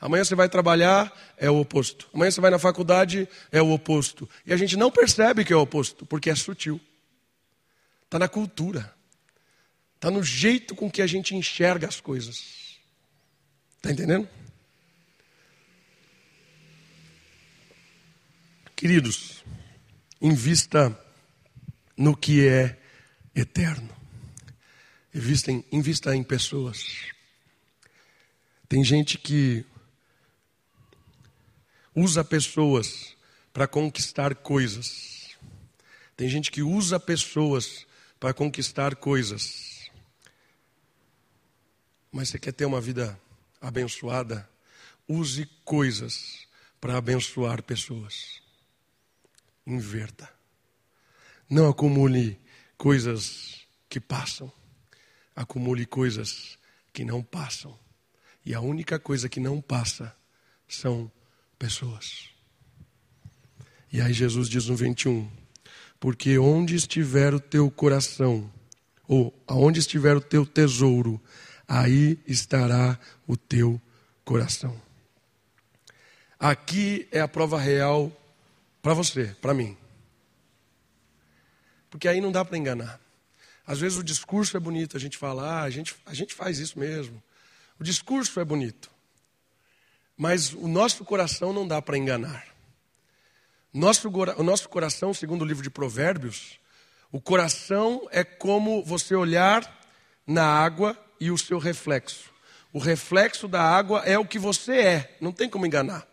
Amanhã 0.04 0.26
você 0.26 0.36
vai 0.36 0.50
trabalhar, 0.50 1.18
é 1.38 1.50
o 1.50 1.62
oposto. 1.62 2.10
Amanhã 2.14 2.30
você 2.30 2.42
vai 2.42 2.52
na 2.52 2.60
faculdade, 2.60 3.26
é 3.50 3.62
o 3.62 3.72
oposto. 3.72 4.30
E 4.46 4.52
a 4.52 4.58
gente 4.58 4.76
não 4.76 4.92
percebe 4.92 5.46
que 5.46 5.54
é 5.54 5.56
o 5.56 5.62
oposto, 5.62 6.06
porque 6.06 6.30
é 6.30 6.36
sutil. 6.36 6.78
Está 8.04 8.20
na 8.20 8.28
cultura. 8.28 8.94
Está 9.96 10.12
no 10.12 10.22
jeito 10.22 10.76
com 10.76 10.92
que 10.92 11.02
a 11.02 11.08
gente 11.08 11.34
enxerga 11.34 11.88
as 11.88 12.02
coisas. 12.02 12.78
Está 13.78 13.94
entendendo? 13.94 14.28
Queridos, 18.76 19.42
invista 20.22 21.00
no 21.96 22.14
que 22.14 22.46
é 22.46 22.78
eterno. 23.34 23.96
Invista 25.16 25.50
em, 25.50 25.64
invista 25.72 26.14
em 26.14 26.24
pessoas. 26.24 26.86
Tem 28.68 28.84
gente 28.84 29.18
que 29.18 29.66
usa 31.96 32.24
pessoas 32.24 33.16
para 33.52 33.68
conquistar 33.68 34.36
coisas. 34.36 35.38
Tem 36.16 36.28
gente 36.28 36.52
que 36.52 36.62
usa 36.62 37.00
pessoas 37.00 37.86
para 38.20 38.34
conquistar 38.34 38.96
coisas. 38.96 39.90
Mas 42.12 42.30
você 42.30 42.40
quer 42.40 42.54
ter 42.54 42.66
uma 42.66 42.82
vida 42.82 43.20
abençoada? 43.60 44.50
Use 45.08 45.46
coisas 45.66 46.48
para 46.80 46.98
abençoar 46.98 47.62
pessoas. 47.64 48.42
Inverta. 49.66 50.30
Não 51.50 51.70
acumule 51.70 52.40
coisas 52.78 53.68
que 53.90 54.00
passam. 54.00 54.52
Acumule 55.36 55.86
coisas 55.86 56.58
que 56.92 57.04
não 57.04 57.24
passam. 57.24 57.78
E 58.46 58.54
a 58.54 58.62
única 58.62 59.00
coisa 59.00 59.28
que 59.30 59.40
não 59.40 59.62
passa 59.62 60.16
são 60.68 61.12
pessoas. 61.64 62.28
E 63.90 64.02
aí 64.02 64.12
Jesus 64.12 64.50
diz 64.50 64.68
no 64.68 64.76
21: 64.76 65.32
Porque 65.98 66.38
onde 66.38 66.76
estiver 66.76 67.34
o 67.34 67.40
teu 67.40 67.72
coração, 67.72 68.52
ou 69.08 69.34
aonde 69.48 69.80
estiver 69.80 70.18
o 70.18 70.20
teu 70.20 70.46
tesouro, 70.46 71.22
aí 71.66 72.20
estará 72.28 73.00
o 73.26 73.38
teu 73.38 73.82
coração. 74.26 74.78
Aqui 76.38 77.08
é 77.14 77.22
a 77.22 77.30
prova 77.30 77.58
real 77.58 78.12
para 78.82 78.94
você, 78.94 79.34
para 79.42 79.54
mim. 79.54 79.78
Porque 81.90 82.10
aí 82.10 82.20
não 82.20 82.32
dá 82.34 82.44
para 82.44 82.58
enganar. 82.58 83.00
Às 83.66 83.80
vezes 83.80 83.98
o 83.98 84.04
discurso 84.04 84.58
é 84.58 84.60
bonito, 84.60 84.98
a 84.98 85.00
gente 85.00 85.18
fala, 85.18 85.60
ah, 85.60 85.64
a 85.64 85.70
gente, 85.70 85.96
a 86.06 86.14
gente 86.14 86.34
faz 86.34 86.60
isso 86.60 86.78
mesmo. 86.78 87.24
O 87.80 87.86
discurso 87.86 88.38
é 88.42 88.44
bonito. 88.44 88.93
Mas 90.18 90.54
o 90.54 90.68
nosso 90.68 91.04
coração 91.04 91.52
não 91.52 91.68
dá 91.68 91.82
para 91.82 91.98
enganar. 91.98 92.46
Nosso, 93.74 94.08
o 94.10 94.44
nosso 94.44 94.70
coração, 94.70 95.14
segundo 95.14 95.42
o 95.42 95.46
livro 95.46 95.64
de 95.64 95.70
Provérbios, 95.70 96.60
o 97.12 97.20
coração 97.20 98.08
é 98.12 98.24
como 98.24 98.84
você 98.84 99.16
olhar 99.16 99.82
na 100.26 100.46
água 100.46 100.98
e 101.20 101.32
o 101.32 101.38
seu 101.38 101.58
reflexo. 101.58 102.32
O 102.72 102.80
reflexo 102.80 103.48
da 103.48 103.62
água 103.62 104.00
é 104.06 104.18
o 104.18 104.26
que 104.26 104.40
você 104.40 104.78
é, 104.78 105.18
não 105.22 105.32
tem 105.32 105.50
como 105.50 105.66
enganar. 105.66 106.08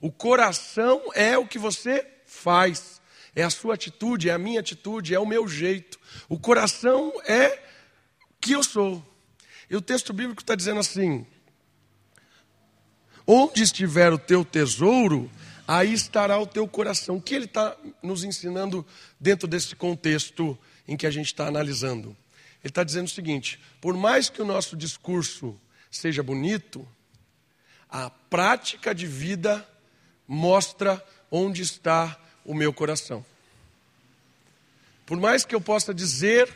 O 0.00 0.10
coração 0.10 1.02
é 1.14 1.36
o 1.36 1.46
que 1.46 1.58
você 1.58 2.06
faz, 2.26 3.00
é 3.34 3.42
a 3.42 3.50
sua 3.50 3.74
atitude, 3.74 4.28
é 4.28 4.32
a 4.32 4.38
minha 4.38 4.60
atitude, 4.60 5.14
é 5.14 5.18
o 5.18 5.26
meu 5.26 5.48
jeito. 5.48 5.98
O 6.28 6.38
coração 6.38 7.12
é 7.24 7.58
que 8.40 8.52
eu 8.52 8.62
sou. 8.62 9.04
E 9.68 9.76
o 9.76 9.80
texto 9.80 10.12
bíblico 10.12 10.42
está 10.42 10.54
dizendo 10.54 10.80
assim: 10.80 11.26
Onde 13.26 13.62
estiver 13.62 14.12
o 14.12 14.18
teu 14.18 14.44
tesouro, 14.44 15.30
aí 15.66 15.92
estará 15.92 16.38
o 16.38 16.46
teu 16.46 16.68
coração. 16.68 17.16
O 17.16 17.22
que 17.22 17.34
ele 17.34 17.46
está 17.46 17.76
nos 18.02 18.22
ensinando 18.22 18.86
dentro 19.18 19.48
desse 19.48 19.74
contexto 19.74 20.56
em 20.86 20.96
que 20.96 21.06
a 21.06 21.10
gente 21.10 21.26
está 21.26 21.46
analisando? 21.48 22.16
Ele 22.62 22.70
está 22.70 22.84
dizendo 22.84 23.06
o 23.06 23.10
seguinte: 23.10 23.60
por 23.80 23.96
mais 23.96 24.30
que 24.30 24.40
o 24.40 24.44
nosso 24.44 24.76
discurso 24.76 25.58
seja 25.90 26.22
bonito, 26.22 26.86
a 27.88 28.10
prática 28.10 28.94
de 28.94 29.06
vida 29.06 29.66
mostra 30.26 31.04
onde 31.30 31.62
está 31.62 32.18
o 32.44 32.54
meu 32.54 32.72
coração. 32.72 33.24
Por 35.04 35.18
mais 35.18 35.44
que 35.44 35.54
eu 35.54 35.60
possa 35.60 35.94
dizer, 35.94 36.48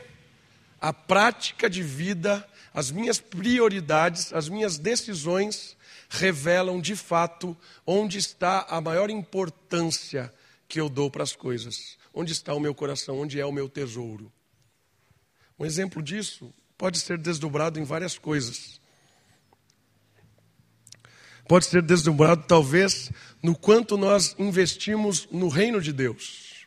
a 0.80 0.92
prática 0.92 1.70
de 1.70 1.82
vida, 1.82 2.46
as 2.74 2.90
minhas 2.90 3.20
prioridades, 3.20 4.32
as 4.32 4.48
minhas 4.48 4.78
decisões 4.78 5.76
revelam 6.10 6.80
de 6.80 6.96
fato 6.96 7.56
onde 7.86 8.18
está 8.18 8.66
a 8.68 8.80
maior 8.80 9.08
importância 9.08 10.34
que 10.68 10.80
eu 10.80 10.88
dou 10.88 11.08
para 11.08 11.22
as 11.22 11.36
coisas. 11.36 11.96
Onde 12.12 12.32
está 12.32 12.52
o 12.52 12.60
meu 12.60 12.74
coração, 12.74 13.20
onde 13.20 13.40
é 13.40 13.46
o 13.46 13.52
meu 13.52 13.68
tesouro. 13.68 14.30
Um 15.56 15.64
exemplo 15.64 16.02
disso 16.02 16.52
pode 16.76 16.98
ser 16.98 17.16
desdobrado 17.16 17.78
em 17.78 17.84
várias 17.84 18.18
coisas. 18.18 18.80
Pode 21.46 21.66
ser 21.66 21.82
desdobrado, 21.82 22.44
talvez, 22.46 23.10
no 23.42 23.56
quanto 23.56 23.96
nós 23.96 24.34
investimos 24.38 25.28
no 25.30 25.48
reino 25.48 25.80
de 25.80 25.92
Deus. 25.92 26.66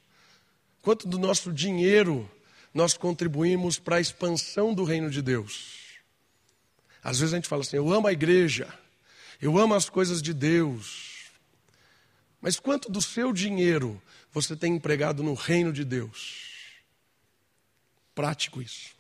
Quanto 0.82 1.08
do 1.08 1.20
nosso 1.20 1.52
dinheiro 1.52 2.30
nós 2.74 2.96
contribuímos 2.96 3.78
para 3.78 3.98
a 3.98 4.02
expansão 4.02 4.74
do 4.74 4.84
reino 4.84 5.10
de 5.10 5.22
Deus. 5.22 5.84
Às 7.04 7.20
vezes 7.20 7.34
a 7.34 7.38
gente 7.38 7.48
fala 7.48 7.62
assim: 7.62 7.78
eu 7.78 7.92
amo 7.92 8.08
a 8.08 8.14
igreja, 8.14 8.68
eu 9.44 9.58
amo 9.58 9.74
as 9.74 9.90
coisas 9.90 10.22
de 10.22 10.34
Deus. 10.34 11.26
Mas 12.40 12.58
quanto 12.58 12.90
do 12.90 13.02
seu 13.02 13.34
dinheiro 13.34 14.02
você 14.32 14.56
tem 14.56 14.74
empregado 14.74 15.22
no 15.22 15.34
reino 15.34 15.74
de 15.74 15.84
Deus? 15.84 16.72
Prático 18.16 18.62
isso. 18.62 18.92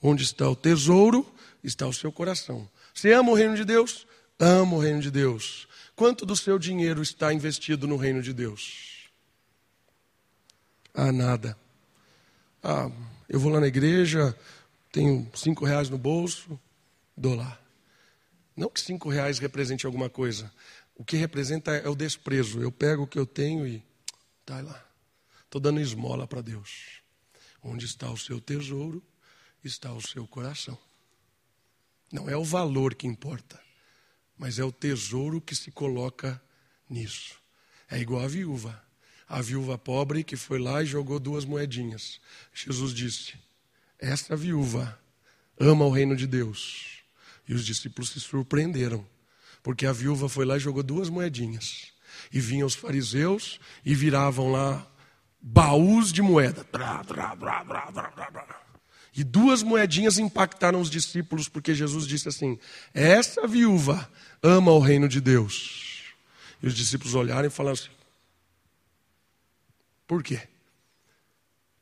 Onde 0.00 0.22
está 0.22 0.48
o 0.48 0.54
tesouro, 0.54 1.26
está 1.64 1.88
o 1.88 1.92
seu 1.92 2.12
coração. 2.12 2.70
Você 2.94 3.12
ama 3.12 3.32
o 3.32 3.34
reino 3.34 3.56
de 3.56 3.64
Deus? 3.64 4.06
Ama 4.38 4.76
o 4.76 4.78
reino 4.78 5.00
de 5.00 5.10
Deus. 5.10 5.66
Quanto 5.96 6.24
do 6.24 6.36
seu 6.36 6.56
dinheiro 6.56 7.02
está 7.02 7.34
investido 7.34 7.88
no 7.88 7.96
reino 7.96 8.22
de 8.22 8.32
Deus? 8.32 9.10
Ah, 10.94 11.10
nada. 11.10 11.58
Ah, 12.62 12.88
eu 13.28 13.40
vou 13.40 13.50
lá 13.50 13.58
na 13.58 13.66
igreja, 13.66 14.38
tenho 14.92 15.28
cinco 15.34 15.64
reais 15.64 15.90
no 15.90 15.98
bolso, 15.98 16.58
dou 17.16 17.34
lá. 17.34 17.60
Não 18.60 18.68
que 18.68 18.78
cinco 18.78 19.08
reais 19.08 19.38
represente 19.38 19.86
alguma 19.86 20.10
coisa. 20.10 20.52
O 20.94 21.02
que 21.02 21.16
representa 21.16 21.70
é 21.76 21.88
o 21.88 21.94
desprezo. 21.94 22.60
Eu 22.60 22.70
pego 22.70 23.04
o 23.04 23.06
que 23.06 23.18
eu 23.18 23.24
tenho 23.24 23.66
e 23.66 23.82
tá 24.44 24.60
lá. 24.60 24.86
Estou 25.46 25.58
dando 25.58 25.80
esmola 25.80 26.26
para 26.26 26.42
Deus. 26.42 27.00
Onde 27.62 27.86
está 27.86 28.10
o 28.10 28.18
seu 28.18 28.38
tesouro, 28.38 29.02
está 29.64 29.90
o 29.94 30.02
seu 30.02 30.26
coração. 30.26 30.76
Não 32.12 32.28
é 32.28 32.36
o 32.36 32.44
valor 32.44 32.94
que 32.94 33.06
importa, 33.06 33.58
mas 34.36 34.58
é 34.58 34.64
o 34.64 34.70
tesouro 34.70 35.40
que 35.40 35.54
se 35.54 35.70
coloca 35.70 36.38
nisso. 36.86 37.40
É 37.90 37.98
igual 37.98 38.22
a 38.22 38.28
viúva. 38.28 38.84
A 39.26 39.40
viúva 39.40 39.78
pobre 39.78 40.22
que 40.22 40.36
foi 40.36 40.58
lá 40.58 40.82
e 40.82 40.86
jogou 40.86 41.18
duas 41.18 41.46
moedinhas. 41.46 42.20
Jesus 42.52 42.92
disse: 42.92 43.38
Essa 43.98 44.36
viúva 44.36 45.00
ama 45.58 45.86
o 45.86 45.90
reino 45.90 46.14
de 46.14 46.26
Deus 46.26 46.99
e 47.50 47.52
os 47.52 47.66
discípulos 47.66 48.10
se 48.10 48.20
surpreenderam, 48.20 49.04
porque 49.60 49.84
a 49.84 49.92
viúva 49.92 50.28
foi 50.28 50.44
lá 50.44 50.56
e 50.56 50.60
jogou 50.60 50.84
duas 50.84 51.08
moedinhas. 51.08 51.88
E 52.32 52.38
vinham 52.38 52.64
os 52.64 52.76
fariseus 52.76 53.58
e 53.84 53.92
viravam 53.92 54.52
lá 54.52 54.86
baús 55.42 56.12
de 56.12 56.22
moeda. 56.22 56.64
E 59.16 59.24
duas 59.24 59.64
moedinhas 59.64 60.16
impactaram 60.16 60.80
os 60.80 60.88
discípulos, 60.88 61.48
porque 61.48 61.74
Jesus 61.74 62.06
disse 62.06 62.28
assim: 62.28 62.56
Essa 62.94 63.48
viúva 63.48 64.08
ama 64.40 64.70
o 64.70 64.78
reino 64.78 65.08
de 65.08 65.20
Deus. 65.20 66.04
E 66.62 66.68
os 66.68 66.74
discípulos 66.74 67.16
olharam 67.16 67.48
e 67.48 67.50
falaram 67.50 67.74
assim: 67.74 67.90
Por 70.06 70.22
quê? 70.22 70.40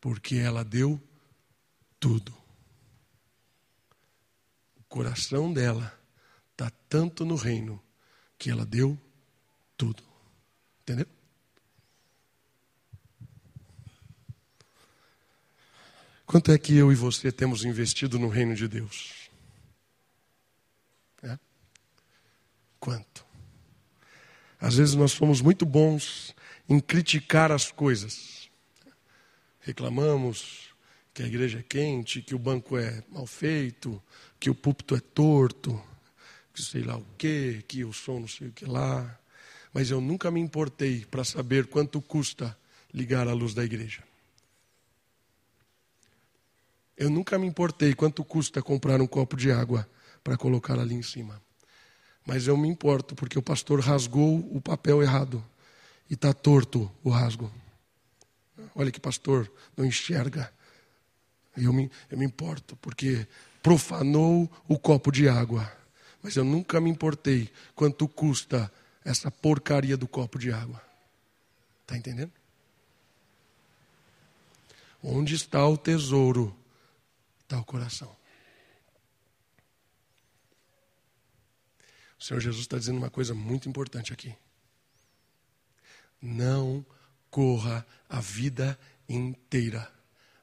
Porque 0.01 0.37
ela 0.37 0.65
deu 0.65 0.99
tudo. 2.01 2.38
Coração 4.89 5.53
dela 5.53 5.93
está 6.53 6.71
tanto 6.89 7.25
no 7.25 7.37
reino 7.37 7.83
que 8.39 8.51
ela 8.51 8.65
deu 8.65 8.99
tudo. 9.77 10.03
Entendeu? 10.83 11.07
Quanto 16.25 16.53
é 16.53 16.59
que 16.59 16.77
eu 16.77 16.93
e 16.93 16.95
você 16.95 17.33
temos 17.33 17.65
investido 17.65 18.19
no 18.19 18.29
reino 18.29 18.55
de 18.55 18.69
Deus? 18.69 19.31
É? 21.23 21.39
Quanto? 22.79 23.25
Às 24.61 24.75
vezes 24.75 24.95
nós 24.95 25.13
somos 25.13 25.41
muito 25.41 25.65
bons 25.65 26.35
em 26.69 26.81
criticar 26.81 27.51
as 27.51 27.71
coisas. 27.71 28.51
Reclamamos 29.61 30.75
que 31.15 31.23
a 31.23 31.27
igreja 31.27 31.61
é 31.61 31.63
quente, 31.63 32.21
que 32.21 32.35
o 32.35 32.39
banco 32.39 32.77
é 32.77 33.03
mal 33.09 33.27
feito, 33.27 34.03
que 34.39 34.51
o 34.51 34.55
púlpito 34.55 34.95
é 34.95 35.01
torto, 35.01 35.81
que 36.55 36.63
sei 36.63 36.83
lá 36.83 36.97
o 36.97 37.07
quê, 37.17 37.65
que 37.67 37.85
o 37.85 37.93
som 37.93 38.21
não 38.21 38.29
sei 38.29 38.49
o 38.49 38.53
que 38.53 38.65
lá. 38.65 39.19
Mas 39.73 39.91
eu 39.91 40.01
nunca 40.01 40.31
me 40.31 40.41
importei 40.41 41.05
para 41.05 41.25
saber 41.25 41.67
quanto 41.67 42.01
custa 42.01 42.57
ligar 42.93 43.29
a 43.29 43.33
luz 43.33 43.55
da 43.55 43.65
igreja. 43.65 44.03
Eu 46.97 47.09
nunca 47.11 47.39
me 47.39 47.47
importei 47.47 47.95
quanto 47.95 48.25
custa 48.25 48.61
comprar 48.61 49.01
um 49.01 49.07
copo 49.07 49.37
de 49.37 49.53
água 49.53 49.89
para 50.25 50.37
colocar 50.37 50.79
ali 50.79 50.95
em 50.95 51.03
cima. 51.03 51.41
Mas 52.27 52.47
eu 52.47 52.57
me 52.57 52.69
importo 52.69 53.15
porque 53.15 53.39
o 53.39 53.43
pastor 53.43 53.81
rasgou 53.81 54.39
o 54.55 54.61
papel 54.61 55.01
errado 55.03 55.45
e 56.11 56.15
está 56.15 56.33
torto 56.33 56.91
o 57.05 57.09
rasgo. 57.09 57.53
Olha 58.75 58.91
que 58.91 59.01
pastor 59.01 59.51
não 59.77 59.85
enxerga. 59.85 60.53
Eu 61.57 61.73
me, 61.73 61.91
eu 62.11 62.19
me 62.19 62.25
importo 62.25 62.77
porque 62.77 63.27
profanou 63.69 64.51
o 64.67 64.79
copo 64.79 65.13
de 65.13 65.29
água. 65.29 65.71
Mas 66.23 66.37
eu 66.37 66.43
nunca 66.43 66.81
me 66.81 66.89
importei 66.89 67.53
quanto 67.75 68.09
custa 68.09 68.73
essa 69.05 69.31
porcaria 69.31 69.95
do 69.95 70.09
copo 70.09 70.39
de 70.39 70.51
água. 70.51 70.83
Está 71.83 71.95
entendendo? 71.95 72.33
Onde 75.03 75.35
está 75.35 75.69
o 75.69 75.77
tesouro 75.77 76.57
está 77.43 77.59
o 77.61 77.65
coração. 77.65 78.17
O 82.19 82.25
Senhor 82.25 82.41
Jesus 82.41 82.63
está 82.63 82.79
dizendo 82.79 82.97
uma 82.97 83.11
coisa 83.11 83.35
muito 83.35 83.69
importante 83.69 84.15
aqui. 84.15 84.35
Não 86.23 86.85
corra 87.31 87.87
a 88.09 88.19
vida 88.19 88.79
inteira 89.07 89.93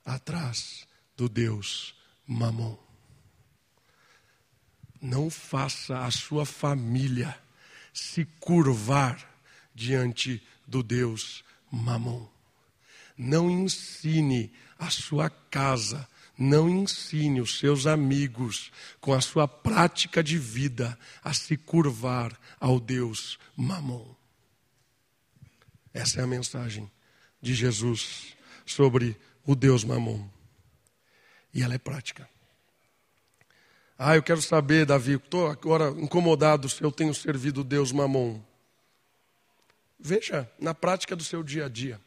atrás 0.05 0.87
do 1.17 1.27
Deus 1.27 1.95
Mamon. 2.27 2.84
Não 5.05 5.29
faça 5.29 5.99
a 5.99 6.11
sua 6.11 6.45
família 6.45 7.37
se 7.93 8.25
curvar 8.39 9.17
diante 9.73 10.41
do 10.67 10.81
Deus 10.81 11.43
Mamon. 11.71 12.27
Não 13.17 13.49
ensine 13.49 14.51
a 14.77 14.89
sua 14.89 15.29
casa 15.29 16.07
não 16.37 16.69
ensine 16.69 17.39
os 17.39 17.59
seus 17.59 17.87
amigos, 17.87 18.71
com 18.99 19.13
a 19.13 19.21
sua 19.21 19.47
prática 19.47 20.23
de 20.23 20.37
vida, 20.37 20.97
a 21.23 21.33
se 21.33 21.55
curvar 21.55 22.37
ao 22.59 22.79
Deus 22.79 23.39
Mamon. 23.55 24.13
Essa 25.93 26.19
é 26.19 26.23
a 26.23 26.27
mensagem 26.27 26.91
de 27.41 27.53
Jesus 27.53 28.35
sobre 28.65 29.17
o 29.45 29.55
Deus 29.55 29.85
Mamon. 29.85 30.27
E 31.53 31.63
ela 31.63 31.75
é 31.75 31.77
prática. 31.77 32.29
Ah, 33.97 34.15
eu 34.15 34.23
quero 34.23 34.41
saber, 34.41 34.85
Davi, 34.85 35.13
estou 35.13 35.47
agora 35.47 35.89
incomodado 35.91 36.67
se 36.67 36.83
eu 36.83 36.91
tenho 36.91 37.13
servido 37.13 37.63
Deus 37.63 37.93
Mamon. 37.93 38.41
Veja 39.97 40.51
na 40.59 40.73
prática 40.73 41.15
do 41.15 41.23
seu 41.23 41.41
dia 41.41 41.65
a 41.65 41.69
dia 41.69 41.99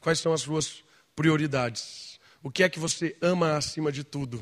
quais 0.00 0.18
são 0.18 0.32
as 0.32 0.42
suas 0.42 0.82
prioridades. 1.14 2.18
O 2.42 2.50
que 2.50 2.64
é 2.64 2.68
que 2.68 2.80
você 2.80 3.16
ama 3.22 3.56
acima 3.56 3.92
de 3.92 4.02
tudo? 4.02 4.38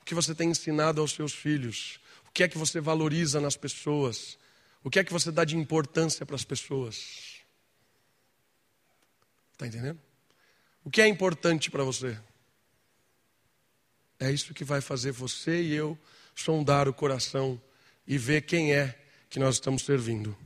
O 0.00 0.04
que 0.04 0.14
você 0.14 0.34
tem 0.34 0.50
ensinado 0.50 1.00
aos 1.00 1.12
seus 1.12 1.32
filhos? 1.32 2.00
O 2.28 2.32
que 2.32 2.42
é 2.42 2.48
que 2.48 2.58
você 2.58 2.80
valoriza 2.80 3.40
nas 3.40 3.56
pessoas? 3.56 4.36
O 4.82 4.90
que 4.90 4.98
é 4.98 5.04
que 5.04 5.12
você 5.12 5.30
dá 5.30 5.44
de 5.44 5.56
importância 5.56 6.26
para 6.26 6.34
as 6.34 6.44
pessoas? 6.44 7.40
Está 9.52 9.66
entendendo? 9.66 10.00
O 10.84 10.90
que 10.90 11.00
é 11.00 11.06
importante 11.06 11.70
para 11.70 11.84
você? 11.84 12.18
É 14.18 14.30
isso 14.30 14.52
que 14.52 14.64
vai 14.64 14.80
fazer 14.80 15.12
você 15.12 15.62
e 15.62 15.74
eu 15.74 15.98
sondar 16.34 16.88
o 16.88 16.94
coração 16.94 17.60
e 18.06 18.18
ver 18.18 18.42
quem 18.42 18.72
é 18.72 18.98
que 19.28 19.38
nós 19.38 19.56
estamos 19.56 19.82
servindo. 19.82 20.36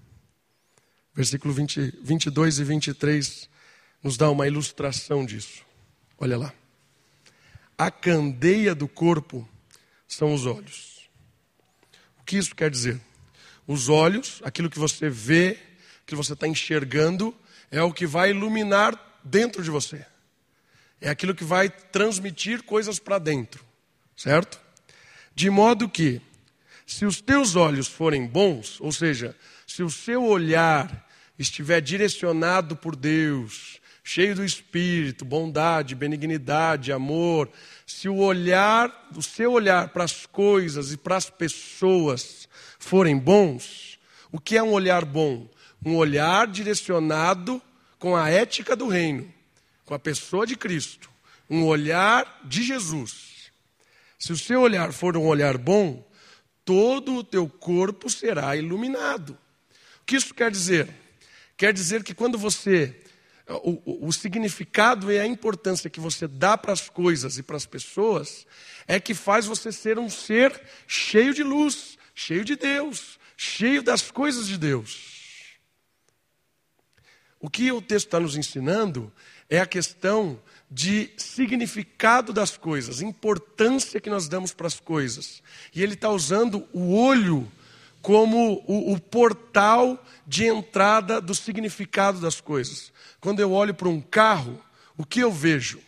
Versículo 1.15 1.53
20, 1.53 2.01
22 2.03 2.59
e 2.59 2.65
23 2.65 3.49
nos 4.03 4.17
dá 4.17 4.31
uma 4.31 4.47
ilustração 4.47 5.25
disso. 5.25 5.65
Olha 6.19 6.37
lá. 6.37 6.53
A 7.77 7.91
candeia 7.91 8.75
do 8.75 8.89
corpo 8.89 9.49
são 10.07 10.35
os 10.35 10.47
olhos. 10.47 11.09
O 12.19 12.25
que 12.25 12.37
isso 12.37 12.55
quer 12.55 12.71
dizer? 12.71 13.01
Os 13.67 13.89
olhos, 13.89 14.41
aquilo 14.45 14.71
que 14.71 14.79
você 14.79 15.09
vê, 15.09 15.59
que 16.07 16.15
você 16.15 16.33
está 16.33 16.47
enxergando, 16.47 17.35
é 17.71 17.83
o 17.83 17.93
que 17.93 18.07
vai 18.07 18.31
iluminar 18.31 19.21
dentro 19.25 19.63
de 19.63 19.71
você. 19.71 20.05
É 21.03 21.11
aquilo 21.11 21.35
que 21.35 21.43
vai 21.43 21.69
transmitir 21.69 22.63
coisas 22.63 23.01
para 23.01 23.19
dentro, 23.19 23.65
certo? 24.17 24.61
De 25.35 25.51
modo 25.51 25.89
que, 25.89 26.23
se 26.87 27.05
os 27.05 27.21
teus 27.21 27.57
olhos 27.57 27.89
forem 27.89 28.25
bons, 28.25 28.81
ou 28.81 28.93
seja, 28.93 29.37
se 29.67 29.83
o 29.83 29.91
seu 29.91 30.23
olhar 30.23 31.09
estiver 31.37 31.81
direcionado 31.81 32.77
por 32.77 32.95
Deus, 32.95 33.81
cheio 34.05 34.37
do 34.37 34.45
espírito, 34.45 35.25
bondade, 35.25 35.97
benignidade, 35.97 36.93
amor, 36.93 37.51
se 37.85 38.09
o 38.09 38.19
olhar, 38.19 39.11
o 39.17 39.23
seu 39.23 39.51
olhar 39.51 39.89
para 39.89 40.05
as 40.05 40.25
coisas 40.25 40.93
e 40.93 40.97
para 40.97 41.17
as 41.17 41.29
pessoas 41.29 42.49
forem 42.79 43.19
bons, 43.19 43.99
o 44.31 44.39
que 44.39 44.57
é 44.57 44.63
um 44.63 44.71
olhar 44.71 45.05
bom? 45.05 45.49
Um 45.85 45.97
olhar 45.97 46.47
direcionado 46.47 47.61
com 47.99 48.15
a 48.15 48.31
ética 48.31 48.77
do 48.77 48.87
reino, 48.87 49.33
com 49.85 49.95
a 49.95 49.99
pessoa 49.99 50.47
de 50.47 50.57
Cristo, 50.57 51.11
um 51.49 51.65
olhar 51.65 52.41
de 52.45 52.63
Jesus. 52.63 53.51
Se 54.19 54.33
o 54.33 54.39
seu 54.39 54.61
olhar 54.61 54.93
for 54.93 55.17
um 55.17 55.27
olhar 55.27 55.59
bom, 55.59 56.09
todo 56.65 57.17
o 57.17 57.25
teu 57.25 57.49
corpo 57.49 58.09
será 58.09 58.57
iluminado. 58.57 59.39
O 60.01 60.05
que 60.07 60.17
isso 60.17 60.35
quer 60.35 60.51
dizer? 60.51 60.89
Quer 61.57 61.73
dizer 61.73 62.03
que 62.03 62.15
quando 62.15 62.39
você 62.39 63.03
o, 63.49 64.07
o, 64.07 64.13
significado 64.13 65.11
e 65.11 65.19
a 65.19 65.27
importância 65.27 65.91
que 65.91 66.01
você 66.01 66.29
dá 66.29 66.57
para 66.57 66.73
as 66.73 66.89
coisas 66.89 67.39
e 67.39 67.43
para 67.43 67.57
as 67.57 67.67
pessoas 67.67 68.47
é 68.87 69.01
que 69.01 69.15
faz 69.15 69.47
você 69.47 69.73
ser 69.73 69.99
um 69.99 70.09
ser 70.09 70.61
cheio 70.87 71.35
de 71.35 71.43
luz, 71.43 71.99
cheio 72.15 72.45
de 72.45 72.57
Deus, 72.57 73.19
cheio 73.37 73.83
das 73.83 74.11
coisas 74.11 74.47
de 74.47 74.57
Deus. 74.57 75.11
O 77.41 77.51
que 77.51 77.73
o 77.73 77.83
texto 77.83 78.07
está 78.07 78.21
nos 78.21 78.37
ensinando 78.37 79.13
é 79.53 79.61
a 79.61 79.67
questão 79.67 80.41
de 80.71 81.11
significado 81.19 82.33
das 82.33 82.57
coisas, 82.57 83.03
importância 83.03 84.01
que 84.01 84.09
nós 84.09 84.27
damos 84.27 84.55
para 84.55 84.67
as 84.67 84.81
coisas. 84.81 85.43
E 85.75 85.83
ele 85.83 85.93
está 85.93 86.09
usando 86.09 86.67
o 86.73 86.95
olho 86.97 87.47
como 88.01 88.65
o, 88.67 88.95
o, 88.95 88.99
portal 88.99 90.03
de 90.27 90.47
entrada 90.47 91.21
do 91.21 91.35
significado 91.35 92.19
das 92.19 92.41
coisas. 92.41 92.91
Quando 93.21 93.41
eu 93.41 93.53
olho 93.53 93.75
para 93.75 93.91
um 93.91 94.01
carro, 94.01 94.59
o 94.97 95.05
que 95.05 95.21
eu 95.21 95.31
vejo? 95.31 95.81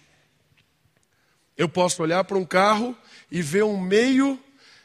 Eu 1.56 1.66
posso 1.66 2.02
olhar 2.02 2.22
para 2.24 2.36
um 2.36 2.44
carro 2.44 2.94
e 3.30 3.40
ver 3.40 3.64
um 3.64 3.80
meio 3.80 4.38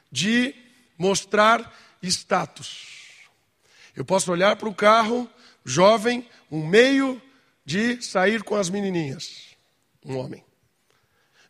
de 0.10 0.56
mostrar 0.98 1.78
status. 2.02 2.88
Eu 3.94 4.06
posso 4.06 4.32
olhar 4.32 4.56
para 4.56 4.70
o 4.70 4.74
carro, 4.74 5.30
jovem, 5.66 6.26
um 6.50 6.66
meio 6.66 7.22
de 7.70 8.02
sair 8.02 8.42
com 8.42 8.56
as 8.56 8.68
menininhas, 8.68 9.56
um 10.04 10.18
homem. 10.18 10.44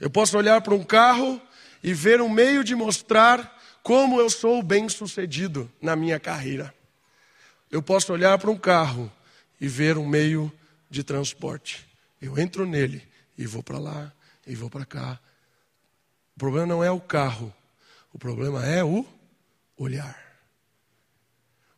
Eu 0.01 0.09
posso 0.09 0.37
olhar 0.37 0.59
para 0.59 0.75
um 0.75 0.83
carro 0.83 1.41
e 1.81 1.93
ver 1.93 2.19
um 2.19 2.27
meio 2.27 2.61
de 2.61 2.75
mostrar 2.75 3.57
como 3.81 4.19
eu 4.19 4.29
sou 4.29 4.61
bem-sucedido 4.61 5.71
na 5.81 5.95
minha 5.95 6.19
carreira. 6.19 6.75
Eu 7.71 7.81
posso 7.81 8.11
olhar 8.11 8.37
para 8.37 8.51
um 8.51 8.57
carro 8.57 9.09
e 9.61 9.69
ver 9.69 9.97
um 9.97 10.05
meio 10.05 10.51
de 10.89 11.05
transporte 11.05 11.87
Eu 12.21 12.37
entro 12.37 12.65
nele 12.65 13.01
e 13.37 13.45
vou 13.45 13.63
para 13.63 13.79
lá 13.79 14.11
e 14.45 14.55
vou 14.55 14.69
para 14.69 14.85
cá. 14.85 15.17
O 16.35 16.39
problema 16.39 16.67
não 16.67 16.83
é 16.83 16.91
o 16.91 16.99
carro, 16.99 17.53
o 18.11 18.19
problema 18.19 18.65
é 18.65 18.83
o 18.83 19.05
olhar. 19.77 20.21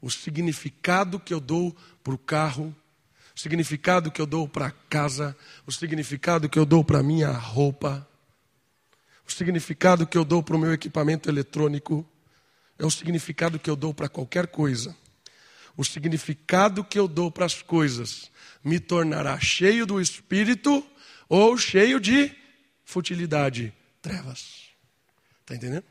O 0.02 0.10
significado 0.10 1.20
que 1.20 1.32
eu 1.32 1.40
dou 1.40 1.78
para 2.04 2.16
o 2.16 2.18
carro, 2.18 2.76
significado 3.42 4.12
que 4.12 4.22
eu 4.22 4.28
dou 4.28 4.48
para 4.48 4.70
casa, 4.70 5.36
o 5.66 5.72
significado 5.72 6.48
que 6.48 6.60
eu 6.60 6.66
dou 6.66 6.84
para 6.84 7.00
a 7.00 7.04
minha 7.04 7.32
roupa, 7.32 8.08
o 9.28 9.32
significado 9.32 10.06
que 10.06 10.16
eu 10.16 10.24
dou 10.24 10.44
para 10.44 10.56
o 10.56 10.60
meu 10.60 10.72
equipamento 10.72 11.28
eletrônico, 11.28 12.08
é 12.78 12.86
o 12.86 12.92
significado 12.92 13.58
que 13.58 13.68
eu 13.68 13.76
dou 13.76 13.96
para 13.96 14.08
qualquer 14.08 14.46
coisa. 14.46 14.96
O 15.76 15.84
significado 15.84 16.84
que 16.84 17.00
eu 17.00 17.08
dou 17.08 17.32
para 17.32 17.48
as 17.48 17.64
coisas 17.64 18.30
me 18.64 18.80
tornará 18.80 19.40
cheio 19.40 19.88
do 19.88 20.00
espírito 20.00 20.86
ou 21.28 21.58
cheio 21.58 22.00
de 22.00 22.32
futilidade, 22.86 23.74
trevas. 24.04 24.68
Está 25.40 25.56
entendendo? 25.56 25.86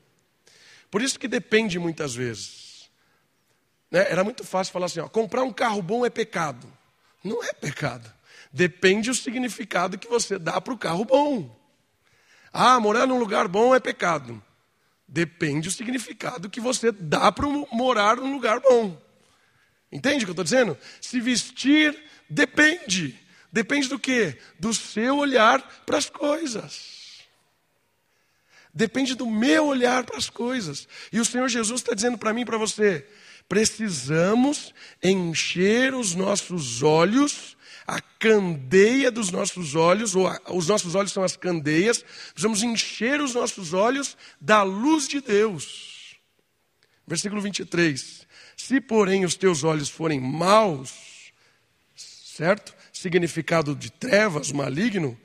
Por 0.88 1.02
isso 1.02 1.18
que 1.18 1.26
depende 1.26 1.80
muitas 1.80 2.14
vezes. 2.14 2.88
Né? 3.90 4.06
Era 4.08 4.22
muito 4.22 4.44
fácil 4.44 4.72
falar 4.72 4.86
assim: 4.86 5.00
ó, 5.00 5.08
comprar 5.08 5.42
um 5.42 5.52
carro 5.52 5.82
bom 5.82 6.06
é 6.06 6.10
pecado. 6.10 6.78
Não 7.22 7.42
é 7.42 7.52
pecado. 7.52 8.12
Depende 8.52 9.10
do 9.10 9.14
significado 9.14 9.98
que 9.98 10.08
você 10.08 10.38
dá 10.38 10.60
para 10.60 10.74
o 10.74 10.78
carro 10.78 11.04
bom. 11.04 11.58
Ah, 12.52 12.80
morar 12.80 13.06
num 13.06 13.18
lugar 13.18 13.46
bom 13.46 13.74
é 13.74 13.80
pecado. 13.80 14.42
Depende 15.06 15.68
do 15.68 15.74
significado 15.74 16.50
que 16.50 16.60
você 16.60 16.90
dá 16.92 17.30
para 17.30 17.46
morar 17.72 18.16
num 18.16 18.32
lugar 18.32 18.60
bom. 18.60 19.00
Entende 19.90 20.18
o 20.18 20.26
que 20.26 20.30
eu 20.30 20.32
estou 20.32 20.44
dizendo? 20.44 20.78
Se 21.00 21.20
vestir 21.20 21.96
depende. 22.28 23.18
Depende 23.52 23.88
do 23.88 23.98
quê? 23.98 24.38
Do 24.58 24.72
seu 24.72 25.18
olhar 25.18 25.60
para 25.84 25.98
as 25.98 26.08
coisas. 26.08 27.24
Depende 28.72 29.16
do 29.16 29.26
meu 29.26 29.66
olhar 29.66 30.04
para 30.04 30.16
as 30.16 30.30
coisas. 30.30 30.86
E 31.12 31.18
o 31.18 31.24
Senhor 31.24 31.48
Jesus 31.48 31.80
está 31.80 31.92
dizendo 31.92 32.16
para 32.16 32.32
mim 32.32 32.42
e 32.42 32.44
para 32.44 32.56
você: 32.56 33.04
precisamos 33.50 34.72
encher 35.02 35.92
os 35.92 36.14
nossos 36.14 36.84
olhos, 36.84 37.56
a 37.84 38.00
candeia 38.00 39.10
dos 39.10 39.32
nossos 39.32 39.74
olhos, 39.74 40.14
ou 40.14 40.28
a, 40.28 40.40
os 40.50 40.68
nossos 40.68 40.94
olhos 40.94 41.10
são 41.10 41.24
as 41.24 41.36
candeias, 41.36 42.04
precisamos 42.32 42.62
encher 42.62 43.20
os 43.20 43.34
nossos 43.34 43.72
olhos 43.72 44.16
da 44.40 44.62
luz 44.62 45.08
de 45.08 45.20
Deus. 45.20 46.14
Versículo 47.04 47.42
23. 47.42 48.24
Se, 48.56 48.80
porém, 48.80 49.24
os 49.24 49.34
teus 49.34 49.64
olhos 49.64 49.88
forem 49.88 50.20
maus, 50.20 51.32
certo? 51.96 52.72
Significado 52.92 53.74
de 53.74 53.90
trevas, 53.90 54.52
maligno, 54.52 55.18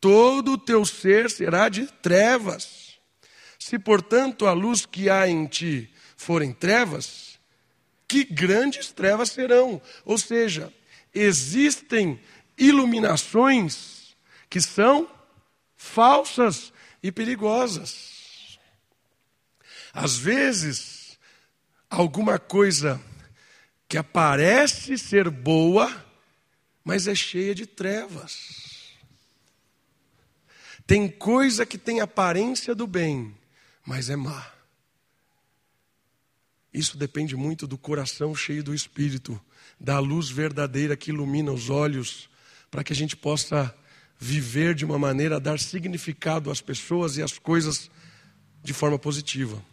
todo 0.00 0.52
o 0.52 0.58
teu 0.58 0.84
ser 0.84 1.28
será 1.28 1.68
de 1.68 1.86
trevas. 2.00 3.00
Se, 3.58 3.80
portanto, 3.80 4.46
a 4.46 4.52
luz 4.52 4.86
que 4.86 5.10
há 5.10 5.26
em 5.28 5.44
ti 5.46 5.90
forem 6.16 6.52
trevas, 6.52 7.33
que 8.14 8.32
grandes 8.32 8.92
trevas 8.92 9.30
serão. 9.30 9.82
Ou 10.04 10.16
seja, 10.16 10.72
existem 11.12 12.20
iluminações 12.56 14.14
que 14.48 14.60
são 14.60 15.10
falsas 15.76 16.72
e 17.02 17.10
perigosas. 17.10 18.58
Às 19.92 20.16
vezes, 20.16 21.18
alguma 21.90 22.38
coisa 22.38 23.00
que 23.88 23.98
aparece 23.98 24.96
ser 24.96 25.28
boa, 25.28 26.04
mas 26.84 27.08
é 27.08 27.14
cheia 27.14 27.54
de 27.54 27.66
trevas. 27.66 28.94
Tem 30.86 31.08
coisa 31.08 31.66
que 31.66 31.78
tem 31.78 32.00
aparência 32.00 32.74
do 32.74 32.86
bem, 32.86 33.34
mas 33.84 34.08
é 34.08 34.16
má. 34.16 34.53
Isso 36.74 36.98
depende 36.98 37.36
muito 37.36 37.68
do 37.68 37.78
coração 37.78 38.34
cheio 38.34 38.64
do 38.64 38.74
Espírito, 38.74 39.40
da 39.78 40.00
luz 40.00 40.28
verdadeira 40.28 40.96
que 40.96 41.12
ilumina 41.12 41.52
os 41.52 41.70
olhos, 41.70 42.28
para 42.68 42.82
que 42.82 42.92
a 42.92 42.96
gente 42.96 43.16
possa 43.16 43.72
viver 44.18 44.74
de 44.74 44.84
uma 44.84 44.98
maneira 44.98 45.36
a 45.36 45.38
dar 45.38 45.60
significado 45.60 46.50
às 46.50 46.60
pessoas 46.60 47.16
e 47.16 47.22
às 47.22 47.38
coisas 47.38 47.88
de 48.64 48.72
forma 48.72 48.98
positiva. 48.98 49.64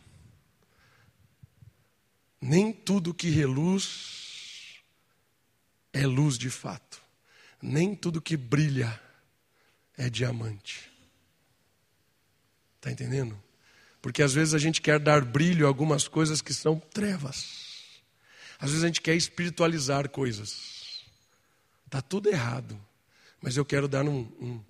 Nem 2.40 2.72
tudo 2.72 3.16
que 3.16 3.30
reluz 3.30 4.80
é 5.92 6.06
luz 6.06 6.38
de 6.38 6.52
fato. 6.52 7.02
Nem 7.60 7.96
tudo 7.96 8.22
que 8.22 8.38
brilha 8.38 9.00
é 9.98 10.10
diamante. 10.10 10.92
Está 12.78 12.92
entendendo? 12.92 13.42
Porque 14.02 14.24
às 14.24 14.34
vezes 14.34 14.54
a 14.54 14.58
gente 14.58 14.82
quer 14.82 15.00
dar 15.00 15.24
brilho 15.24 15.66
a 15.66 15.70
algumas 15.70 16.08
coisas 16.08 16.42
que 16.42 16.54
são 16.54 16.80
trevas. 16.80 17.72
Às 18.60 18.70
vezes 18.72 18.84
a 18.84 18.88
gente 18.88 19.02
quer 19.02 19.16
espiritualizar 19.16 20.10
coisas. 20.10 21.04
Está 21.86 22.02
tudo 22.02 22.30
errado. 22.30 22.80
Mas 23.42 23.58
eu 23.58 23.66
quero 23.66 23.88
dar 23.88 24.06
um, 24.06 24.20
um, 24.40 24.64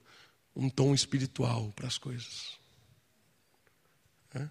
um 0.56 0.70
tom 0.70 0.94
espiritual 0.94 1.72
para 1.76 1.88
as 1.88 1.98
coisas. 1.98 2.58
É? 4.34 4.48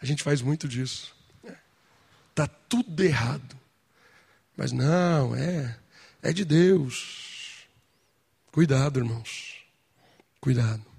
A 0.00 0.06
gente 0.06 0.22
faz 0.22 0.40
muito 0.42 0.68
disso. 0.68 1.14
Está 2.30 2.46
tudo 2.46 3.02
errado. 3.02 3.56
Mas 4.56 4.72
não, 4.72 5.34
é, 5.34 5.78
é 6.22 6.32
de 6.32 6.44
Deus. 6.44 7.66
Cuidado, 8.50 9.00
irmãos. 9.00 9.64
Cuidado. 10.40 10.91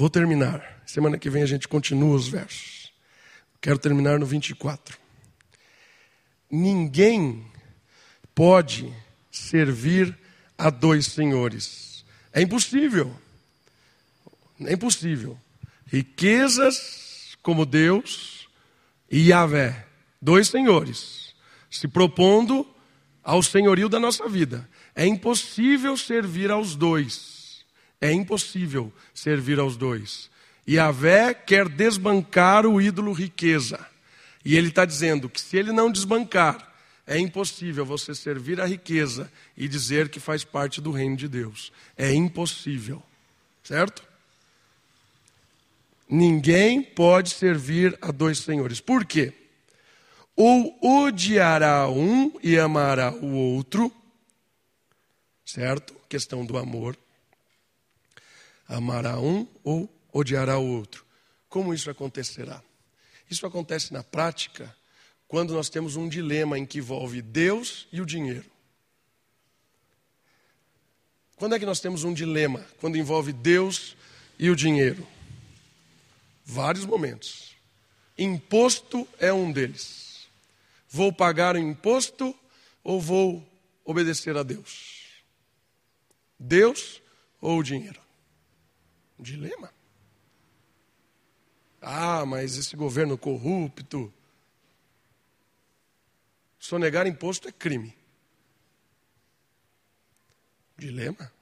Vou 0.00 0.08
terminar. 0.08 0.82
Semana 0.86 1.18
que 1.18 1.28
vem 1.28 1.42
a 1.42 1.46
gente 1.46 1.68
continua 1.68 2.16
os 2.16 2.26
versos. 2.26 2.90
Quero 3.60 3.78
terminar 3.78 4.18
no 4.18 4.24
24. 4.24 4.96
Ninguém 6.50 7.44
pode 8.34 8.90
servir 9.30 10.18
a 10.56 10.70
dois 10.70 11.04
senhores. 11.04 12.02
É 12.32 12.40
impossível. 12.40 13.14
É 14.64 14.72
impossível. 14.72 15.38
Riquezas 15.84 17.36
como 17.42 17.66
Deus 17.66 18.48
e 19.10 19.28
Yahvé, 19.28 19.86
dois 20.18 20.48
senhores, 20.48 21.34
se 21.70 21.86
propondo 21.86 22.66
ao 23.22 23.42
senhorio 23.42 23.86
da 23.86 24.00
nossa 24.00 24.26
vida. 24.30 24.66
É 24.94 25.04
impossível 25.04 25.94
servir 25.94 26.50
aos 26.50 26.74
dois. 26.74 27.39
É 28.00 28.10
impossível 28.10 28.92
servir 29.12 29.58
aos 29.58 29.76
dois. 29.76 30.30
E 30.66 30.74
Yahvé 30.74 31.34
quer 31.34 31.68
desbancar 31.68 32.64
o 32.64 32.80
ídolo 32.80 33.12
riqueza. 33.12 33.84
E 34.44 34.56
ele 34.56 34.68
está 34.68 34.84
dizendo 34.84 35.28
que 35.28 35.40
se 35.40 35.58
ele 35.58 35.72
não 35.72 35.90
desbancar, 35.90 36.72
é 37.06 37.18
impossível 37.18 37.84
você 37.84 38.14
servir 38.14 38.60
a 38.60 38.66
riqueza 38.66 39.30
e 39.56 39.68
dizer 39.68 40.08
que 40.08 40.18
faz 40.18 40.44
parte 40.44 40.80
do 40.80 40.90
reino 40.90 41.16
de 41.16 41.28
Deus. 41.28 41.72
É 41.96 42.12
impossível. 42.12 43.02
Certo? 43.62 44.02
Ninguém 46.08 46.82
pode 46.82 47.30
servir 47.30 47.98
a 48.00 48.10
dois 48.10 48.38
senhores. 48.38 48.80
Por 48.80 49.04
quê? 49.04 49.32
Ou 50.34 50.78
odiará 50.82 51.88
um 51.88 52.32
e 52.42 52.58
amará 52.58 53.12
o 53.12 53.34
outro, 53.34 53.92
certo? 55.44 55.94
Questão 56.08 56.46
do 56.46 56.56
amor 56.56 56.96
amará 58.70 59.18
um 59.18 59.46
ou 59.64 59.92
odiará 60.12 60.58
o 60.58 60.66
outro. 60.66 61.04
Como 61.48 61.74
isso 61.74 61.90
acontecerá? 61.90 62.62
Isso 63.28 63.44
acontece 63.44 63.92
na 63.92 64.02
prática 64.02 64.74
quando 65.26 65.52
nós 65.52 65.68
temos 65.68 65.96
um 65.96 66.08
dilema 66.08 66.58
em 66.58 66.64
que 66.64 66.78
envolve 66.78 67.20
Deus 67.20 67.88
e 67.92 68.00
o 68.00 68.06
dinheiro. 68.06 68.48
Quando 71.36 71.54
é 71.54 71.58
que 71.58 71.66
nós 71.66 71.80
temos 71.80 72.04
um 72.04 72.14
dilema? 72.14 72.64
Quando 72.80 72.96
envolve 72.96 73.32
Deus 73.32 73.96
e 74.38 74.50
o 74.50 74.56
dinheiro. 74.56 75.06
Vários 76.44 76.84
momentos. 76.84 77.56
Imposto 78.16 79.08
é 79.18 79.32
um 79.32 79.50
deles. 79.50 80.28
Vou 80.88 81.12
pagar 81.12 81.56
o 81.56 81.58
imposto 81.58 82.34
ou 82.84 83.00
vou 83.00 83.46
obedecer 83.84 84.36
a 84.36 84.42
Deus? 84.42 85.22
Deus 86.38 87.00
ou 87.40 87.58
o 87.58 87.62
dinheiro? 87.62 88.09
Dilema. 89.20 89.72
Ah, 91.80 92.24
mas 92.26 92.56
esse 92.56 92.76
governo 92.76 93.16
corrupto. 93.16 94.12
Sonegar 96.58 97.06
imposto 97.06 97.48
é 97.48 97.52
crime. 97.52 97.96
Dilema. 100.76 101.32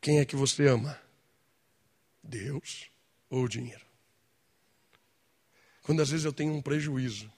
Quem 0.00 0.20
é 0.20 0.24
que 0.24 0.36
você 0.36 0.66
ama? 0.68 1.00
Deus 2.22 2.90
ou 3.30 3.44
o 3.44 3.48
dinheiro? 3.48 3.86
Quando 5.82 6.02
às 6.02 6.10
vezes 6.10 6.24
eu 6.26 6.32
tenho 6.32 6.52
um 6.52 6.60
prejuízo 6.60 7.32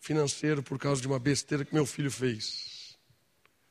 financeiro 0.00 0.62
por 0.62 0.78
causa 0.78 1.00
de 1.00 1.06
uma 1.06 1.18
besteira 1.18 1.64
que 1.64 1.74
meu 1.74 1.86
filho 1.86 2.10
fez. 2.10 2.98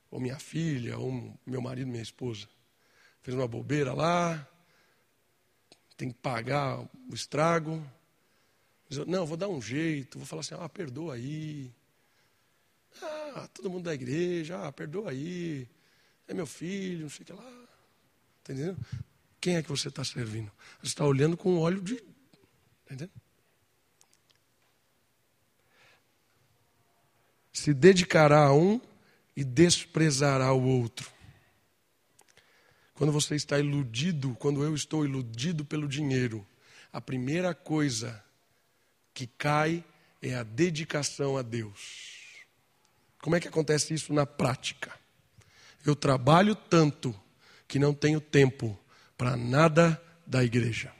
ou 0.09 0.19
minha 0.19 0.39
filha, 0.39 0.97
ou 0.97 1.37
meu 1.45 1.61
marido, 1.61 1.89
minha 1.89 2.01
esposa, 2.01 2.47
fez 3.27 3.35
uma 3.35 3.45
bobeira 3.45 3.93
lá, 3.93 4.47
tem 5.97 6.09
que 6.09 6.17
pagar 6.17 6.79
o 6.79 7.13
estrago. 7.13 7.85
Eu, 8.89 9.05
não, 9.05 9.25
vou 9.25 9.35
dar 9.35 9.49
um 9.49 9.61
jeito, 9.61 10.17
vou 10.17 10.25
falar 10.25 10.39
assim, 10.39 10.55
ah, 10.57 10.69
perdoa 10.69 11.15
aí. 11.15 11.69
Ah, 13.01 13.49
todo 13.53 13.69
mundo 13.69 13.83
da 13.83 13.93
igreja, 13.93 14.65
ah, 14.65 14.71
perdoa 14.71 15.11
aí. 15.11 15.67
É 16.25 16.33
meu 16.33 16.47
filho, 16.47 17.01
não 17.01 17.09
sei 17.09 17.23
o 17.23 17.25
que 17.25 17.33
lá. 17.33 17.67
Está 18.39 18.53
entendendo? 18.53 18.77
Quem 19.41 19.57
é 19.57 19.61
que 19.61 19.67
você 19.67 19.89
está 19.89 20.05
servindo? 20.05 20.49
Você 20.79 20.87
está 20.87 21.03
olhando 21.03 21.35
com 21.35 21.59
óleo 21.59 21.81
de. 21.81 21.95
Está 21.95 22.93
entendendo? 22.93 23.11
Se 27.51 27.73
dedicará 27.73 28.45
a 28.45 28.53
um 28.53 28.79
e 29.35 29.43
desprezará 29.43 30.53
o 30.53 30.63
outro. 30.63 31.16
Quando 32.97 33.13
você 33.13 33.35
está 33.35 33.59
iludido, 33.59 34.35
quando 34.39 34.63
eu 34.63 34.73
estou 34.73 35.05
iludido 35.05 35.63
pelo 35.63 35.87
dinheiro, 35.87 36.43
a 36.91 36.99
primeira 36.99 37.53
coisa 37.53 38.23
que 39.13 39.27
cai 39.27 39.85
é 40.19 40.33
a 40.33 40.41
dedicação 40.41 41.37
a 41.37 41.43
Deus. 41.43 42.07
Como 43.21 43.35
é 43.35 43.39
que 43.39 43.47
acontece 43.47 43.93
isso 43.93 44.11
na 44.11 44.25
prática? 44.25 44.91
Eu 45.85 45.95
trabalho 45.95 46.55
tanto 46.55 47.13
que 47.67 47.77
não 47.77 47.93
tenho 47.93 48.19
tempo 48.19 48.75
para 49.15 49.37
nada 49.37 50.01
da 50.25 50.43
igreja. 50.43 50.91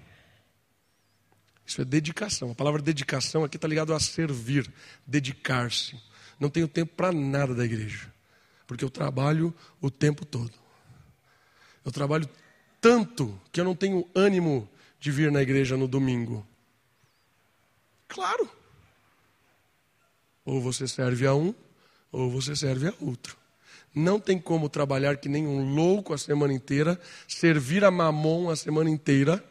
Isso 1.65 1.81
é 1.81 1.85
dedicação. 1.85 2.51
A 2.51 2.55
palavra 2.55 2.79
dedicação 2.79 3.43
aqui 3.43 3.57
está 3.57 3.67
ligado 3.67 3.91
a 3.91 3.99
servir, 3.99 4.71
dedicar-se. 5.05 5.99
Não 6.39 6.51
tenho 6.51 6.67
tempo 6.67 6.93
para 6.95 7.11
nada 7.11 7.55
da 7.55 7.65
igreja, 7.65 8.13
porque 8.67 8.85
eu 8.85 8.89
trabalho 8.91 9.51
o 9.81 9.89
tempo 9.89 10.23
todo. 10.23 10.66
Eu 11.88 11.91
trabalho 11.93 12.29
tanto 12.81 13.39
que 13.49 13.61
eu 13.61 13.63
não 13.63 13.73
tenho 13.73 14.05
ânimo 14.13 14.69
de 14.99 15.09
vir 15.09 15.31
na 15.31 15.41
igreja 15.41 15.77
no 15.77 15.88
domingo. 15.88 16.45
Claro. 18.09 18.51
Ou 20.43 20.61
você 20.61 20.85
serve 20.85 21.25
a 21.25 21.33
um, 21.33 21.55
ou 22.11 22.29
você 22.29 22.57
serve 22.57 22.89
a 22.89 22.93
outro. 22.99 23.38
Não 23.95 24.19
tem 24.19 24.38
como 24.38 24.67
trabalhar 24.67 25.15
que 25.15 25.29
nem 25.29 25.47
um 25.47 25.73
louco 25.73 26.13
a 26.13 26.17
semana 26.17 26.51
inteira, 26.51 26.99
servir 27.25 27.85
a 27.85 27.89
mamon 27.89 28.49
a 28.49 28.57
semana 28.57 28.89
inteira 28.89 29.41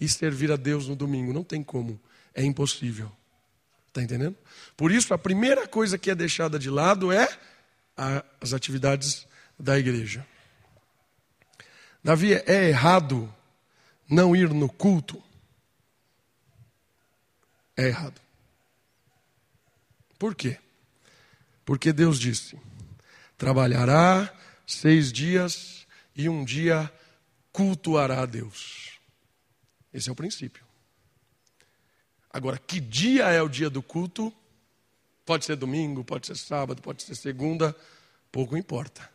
e 0.00 0.08
servir 0.08 0.50
a 0.50 0.56
Deus 0.56 0.88
no 0.88 0.96
domingo. 0.96 1.34
Não 1.34 1.44
tem 1.44 1.62
como. 1.62 2.00
É 2.34 2.42
impossível. 2.42 3.12
Está 3.88 4.02
entendendo? 4.02 4.38
Por 4.74 4.90
isso, 4.90 5.12
a 5.12 5.18
primeira 5.18 5.68
coisa 5.68 5.98
que 5.98 6.10
é 6.10 6.14
deixada 6.14 6.58
de 6.58 6.70
lado 6.70 7.12
é 7.12 7.28
as 8.40 8.54
atividades 8.54 9.26
da 9.58 9.78
igreja. 9.78 10.26
Davi, 12.02 12.34
é 12.34 12.68
errado 12.68 13.32
não 14.08 14.34
ir 14.34 14.48
no 14.50 14.68
culto? 14.68 15.22
É 17.76 17.86
errado. 17.86 18.20
Por 20.18 20.34
quê? 20.34 20.58
Porque 21.64 21.92
Deus 21.92 22.18
disse: 22.18 22.58
trabalhará 23.36 24.32
seis 24.66 25.12
dias 25.12 25.86
e 26.16 26.28
um 26.28 26.44
dia 26.44 26.92
cultuará 27.52 28.22
a 28.22 28.26
Deus. 28.26 28.98
Esse 29.92 30.08
é 30.08 30.12
o 30.12 30.16
princípio. 30.16 30.64
Agora, 32.30 32.58
que 32.58 32.80
dia 32.80 33.24
é 33.28 33.40
o 33.40 33.48
dia 33.48 33.70
do 33.70 33.82
culto? 33.82 34.32
Pode 35.24 35.44
ser 35.44 35.56
domingo, 35.56 36.04
pode 36.04 36.26
ser 36.26 36.36
sábado, 36.36 36.80
pode 36.82 37.02
ser 37.02 37.14
segunda, 37.14 37.76
pouco 38.30 38.56
importa. 38.56 39.08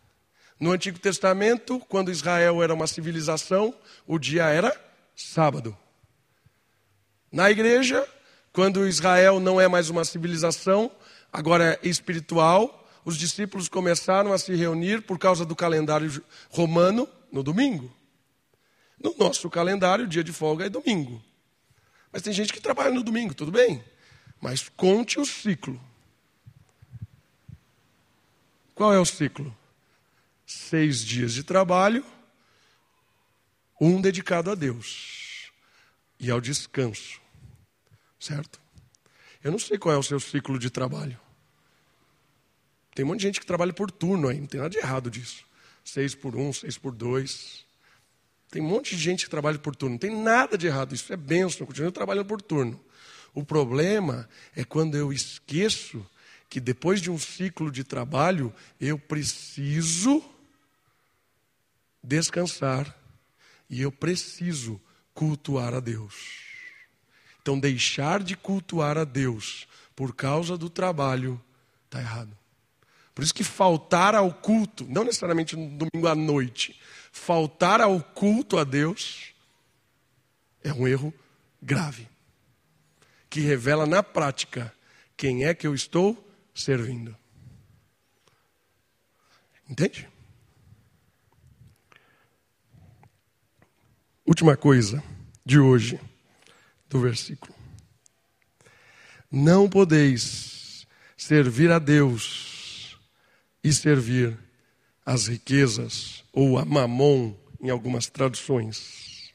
No 0.64 0.72
Antigo 0.72 0.98
Testamento, 0.98 1.78
quando 1.90 2.10
Israel 2.10 2.64
era 2.64 2.74
uma 2.74 2.88
civilização, 2.88 3.76
o 4.08 4.18
dia 4.18 4.46
era 4.46 4.74
sábado. 5.14 5.78
Na 7.30 7.52
igreja, 7.52 8.08
quando 8.54 8.88
Israel 8.88 9.42
não 9.42 9.60
é 9.60 9.68
mais 9.68 9.90
uma 9.90 10.06
civilização, 10.06 10.90
agora 11.34 11.78
é 11.84 11.90
espiritual, 11.90 12.90
os 13.04 13.18
discípulos 13.18 13.68
começaram 13.68 14.32
a 14.32 14.38
se 14.38 14.56
reunir 14.56 15.02
por 15.02 15.20
causa 15.20 15.44
do 15.44 15.54
calendário 15.54 16.24
romano 16.50 17.10
no 17.30 17.44
domingo. 17.44 17.94
No 18.98 19.14
nosso 19.18 19.50
calendário, 19.50 20.08
dia 20.08 20.24
de 20.24 20.32
folga 20.32 20.68
é 20.68 20.70
domingo. 20.70 21.22
Mas 22.10 22.22
tem 22.22 22.32
gente 22.32 22.54
que 22.54 22.62
trabalha 22.62 22.92
no 22.92 23.04
domingo, 23.04 23.34
tudo 23.34 23.52
bem. 23.52 23.84
Mas 24.40 24.70
conte 24.70 25.20
o 25.20 25.26
ciclo. 25.26 25.78
Qual 28.74 28.94
é 28.94 29.00
o 29.02 29.04
ciclo? 29.04 29.54
Seis 30.54 31.04
dias 31.04 31.34
de 31.34 31.44
trabalho, 31.44 32.06
um 33.80 34.00
dedicado 34.00 34.52
a 34.52 34.56
Deus 34.56 35.52
e 36.20 36.30
ao 36.30 36.40
descanso. 36.40 37.20
Certo? 38.20 38.62
Eu 39.44 39.52
não 39.52 39.60
sei 39.60 39.78
qual 39.78 39.96
é 39.96 39.98
o 39.98 40.04
seu 40.04 40.20
ciclo 40.20 40.58
de 40.58 40.70
trabalho. 40.70 41.20
Tem 42.96 43.04
um 43.04 43.10
monte 43.10 43.20
de 43.20 43.24
gente 43.24 43.40
que 43.40 43.46
trabalha 43.46 43.74
por 43.74 43.92
turno 43.92 44.28
aí, 44.28 44.40
não 44.40 44.48
tem 44.48 44.62
nada 44.62 44.70
de 44.70 44.78
errado 44.78 45.10
disso. 45.10 45.44
Seis 45.84 46.16
por 46.16 46.36
um, 46.36 46.54
seis 46.54 46.78
por 46.78 46.94
dois. 46.94 47.66
Tem 48.50 48.62
um 48.62 48.68
monte 48.68 48.96
de 48.96 49.02
gente 49.02 49.26
que 49.26 49.30
trabalha 49.30 49.58
por 49.58 49.76
turno. 49.76 49.96
Não 49.96 50.00
tem 50.00 50.16
nada 50.16 50.58
de 50.58 50.68
errado, 50.68 50.94
isso 50.94 51.12
é 51.12 51.18
bênção, 51.18 51.66
continua 51.66 51.92
trabalhando 51.92 52.28
por 52.28 52.42
turno. 52.42 52.80
O 53.34 53.44
problema 53.44 54.30
é 54.56 54.64
quando 54.64 54.96
eu 54.96 55.12
esqueço 55.12 56.06
que 56.48 56.60
depois 56.60 57.02
de 57.02 57.10
um 57.10 57.18
ciclo 57.18 57.72
de 57.72 57.84
trabalho, 57.84 58.54
eu 58.80 58.98
preciso 58.98 60.24
descansar 62.04 62.96
e 63.70 63.82
eu 63.82 63.92
preciso 63.92 64.80
cultuar 65.14 65.74
a 65.74 65.80
Deus. 65.80 66.42
Então, 67.42 67.60
deixar 67.60 68.22
de 68.22 68.36
cultuar 68.36 68.98
a 68.98 69.04
Deus 69.04 69.68
por 69.96 70.14
causa 70.14 70.58
do 70.58 70.70
trabalho 70.70 71.42
está 71.86 72.00
errado. 72.00 72.38
Por 73.14 73.24
isso 73.24 73.34
que 73.34 73.44
faltar 73.44 74.16
ao 74.16 74.34
culto, 74.34 74.86
não 74.90 75.04
necessariamente 75.04 75.56
no 75.56 75.70
domingo 75.70 76.08
à 76.08 76.16
noite, 76.16 76.80
faltar 77.12 77.80
ao 77.80 78.02
culto 78.02 78.58
a 78.58 78.64
Deus 78.64 79.34
é 80.64 80.74
um 80.74 80.88
erro 80.88 81.14
grave, 81.62 82.08
que 83.30 83.40
revela 83.42 83.86
na 83.86 84.02
prática 84.02 84.74
quem 85.16 85.46
é 85.46 85.54
que 85.54 85.68
eu 85.68 85.76
estou 85.76 86.18
servindo. 86.56 87.16
Entende? 89.70 90.08
Última 94.26 94.56
coisa 94.56 95.04
de 95.46 95.60
hoje, 95.60 96.00
do 96.90 97.00
versículo. 97.00 97.54
Não 99.30 99.70
podeis 99.70 100.88
servir 101.18 101.72
a 101.72 101.80
Deus 101.80 102.98
e 103.62 103.74
servir 103.74 104.38
as 105.06 105.28
riquezas, 105.28 106.24
ou 106.32 106.58
a 106.58 106.64
mamon, 106.64 107.36
em 107.60 107.70
algumas 107.70 108.08
traduções. 108.08 109.34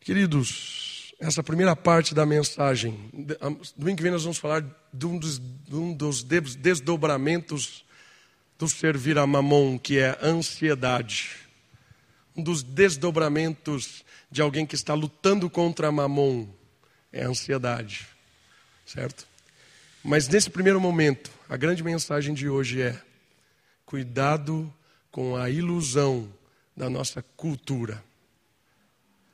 Queridos, 0.00 1.14
essa 1.20 1.42
primeira 1.42 1.74
parte 1.74 2.14
da 2.14 2.26
mensagem, 2.26 3.10
domingo 3.76 3.96
que 3.96 4.02
vem 4.02 4.12
nós 4.12 4.24
vamos 4.24 4.38
falar 4.38 4.64
de 4.92 5.06
um 5.06 5.18
dos, 5.18 5.38
de 5.38 5.74
um 5.76 5.94
dos 5.94 6.22
desdobramentos 6.22 7.84
do 8.60 8.68
servir 8.68 9.16
a 9.16 9.26
mamon, 9.26 9.78
que 9.78 9.98
é 9.98 10.18
ansiedade. 10.22 11.30
Um 12.36 12.42
dos 12.42 12.62
desdobramentos 12.62 14.04
de 14.30 14.42
alguém 14.42 14.66
que 14.66 14.74
está 14.74 14.92
lutando 14.92 15.48
contra 15.48 15.90
mamon 15.90 16.46
é 17.10 17.24
a 17.24 17.28
ansiedade. 17.28 18.06
Certo? 18.84 19.26
Mas 20.04 20.28
nesse 20.28 20.50
primeiro 20.50 20.78
momento, 20.78 21.30
a 21.48 21.56
grande 21.56 21.82
mensagem 21.82 22.34
de 22.34 22.50
hoje 22.50 22.82
é: 22.82 23.00
cuidado 23.86 24.70
com 25.10 25.36
a 25.36 25.48
ilusão 25.48 26.30
da 26.76 26.90
nossa 26.90 27.22
cultura. 27.38 28.04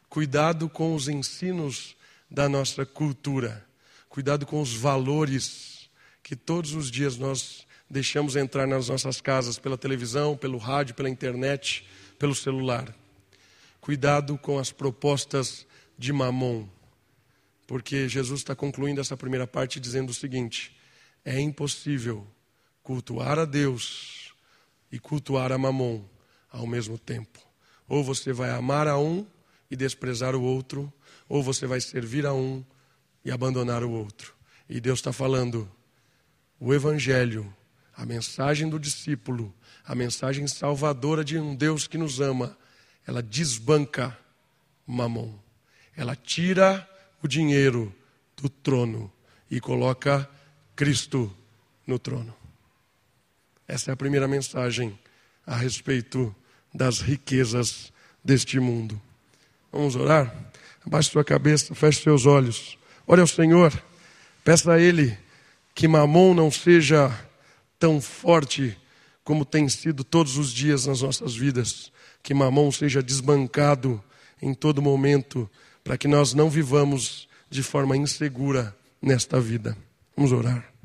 Cuidado 0.08 0.68
com 0.68 0.94
os 0.94 1.08
ensinos 1.08 1.96
da 2.30 2.48
nossa 2.48 2.86
cultura. 2.86 3.66
Cuidado 4.08 4.46
com 4.46 4.62
os 4.62 4.72
valores 4.72 5.90
que 6.22 6.36
todos 6.36 6.74
os 6.74 6.92
dias 6.92 7.16
nós 7.16 7.65
deixamos 7.88 8.36
entrar 8.36 8.66
nas 8.66 8.88
nossas 8.88 9.20
casas 9.20 9.58
pela 9.58 9.78
televisão, 9.78 10.36
pelo 10.36 10.58
rádio, 10.58 10.94
pela 10.94 11.08
internet, 11.08 11.86
pelo 12.18 12.34
celular. 12.34 12.94
Cuidado 13.80 14.36
com 14.36 14.58
as 14.58 14.72
propostas 14.72 15.66
de 15.96 16.12
mamon, 16.12 16.66
porque 17.66 18.08
Jesus 18.08 18.40
está 18.40 18.54
concluindo 18.54 19.00
essa 19.00 19.16
primeira 19.16 19.46
parte 19.46 19.78
dizendo 19.78 20.10
o 20.10 20.14
seguinte: 20.14 20.76
é 21.24 21.40
impossível 21.40 22.26
cultuar 22.82 23.38
a 23.38 23.44
Deus 23.44 24.32
e 24.90 24.98
cultuar 24.98 25.52
a 25.52 25.58
mamon 25.58 26.04
ao 26.50 26.66
mesmo 26.66 26.98
tempo. 26.98 27.38
Ou 27.88 28.02
você 28.02 28.32
vai 28.32 28.50
amar 28.50 28.88
a 28.88 28.98
um 28.98 29.26
e 29.70 29.76
desprezar 29.76 30.34
o 30.34 30.42
outro, 30.42 30.92
ou 31.28 31.42
você 31.42 31.66
vai 31.66 31.80
servir 31.80 32.26
a 32.26 32.32
um 32.32 32.64
e 33.24 33.30
abandonar 33.30 33.82
o 33.82 33.90
outro. 33.90 34.34
E 34.68 34.80
Deus 34.80 34.98
está 34.98 35.12
falando: 35.12 35.70
o 36.58 36.72
Evangelho, 36.72 37.54
a 37.96 38.04
mensagem 38.04 38.68
do 38.68 38.78
discípulo, 38.78 39.52
a 39.84 39.94
mensagem 39.94 40.46
salvadora 40.46 41.24
de 41.24 41.38
um 41.38 41.54
Deus 41.54 41.86
que 41.86 41.96
nos 41.96 42.20
ama, 42.20 42.56
ela 43.06 43.22
desbanca 43.22 44.16
mamon. 44.86 45.32
Ela 45.96 46.14
tira 46.14 46.88
o 47.22 47.28
dinheiro 47.28 47.94
do 48.36 48.48
trono 48.48 49.10
e 49.50 49.60
coloca 49.60 50.28
Cristo 50.74 51.34
no 51.86 51.98
trono. 51.98 52.34
Essa 53.66 53.90
é 53.90 53.94
a 53.94 53.96
primeira 53.96 54.28
mensagem 54.28 54.98
a 55.46 55.56
respeito 55.56 56.34
das 56.74 57.00
riquezas 57.00 57.92
deste 58.22 58.60
mundo. 58.60 59.00
Vamos 59.72 59.96
orar? 59.96 60.34
Abaixe 60.84 61.10
sua 61.10 61.24
cabeça, 61.24 61.74
feche 61.74 62.02
seus 62.02 62.26
olhos. 62.26 62.78
Ore 63.06 63.20
ao 63.20 63.26
Senhor, 63.26 63.72
peça 64.44 64.72
a 64.72 64.80
Ele 64.80 65.16
que 65.74 65.88
Mamon 65.88 66.34
não 66.34 66.50
seja 66.50 67.25
tão 67.78 68.00
forte 68.00 68.76
como 69.24 69.44
tem 69.44 69.68
sido 69.68 70.04
todos 70.04 70.36
os 70.36 70.52
dias 70.52 70.86
nas 70.86 71.02
nossas 71.02 71.34
vidas. 71.34 71.92
Que 72.22 72.34
Mamon 72.34 72.70
seja 72.70 73.02
desbancado 73.02 74.02
em 74.40 74.54
todo 74.54 74.82
momento, 74.82 75.48
para 75.82 75.96
que 75.96 76.06
nós 76.06 76.34
não 76.34 76.50
vivamos 76.50 77.28
de 77.50 77.62
forma 77.62 77.96
insegura 77.96 78.76
nesta 79.00 79.40
vida. 79.40 79.76
Vamos 80.16 80.32
orar. 80.32 80.75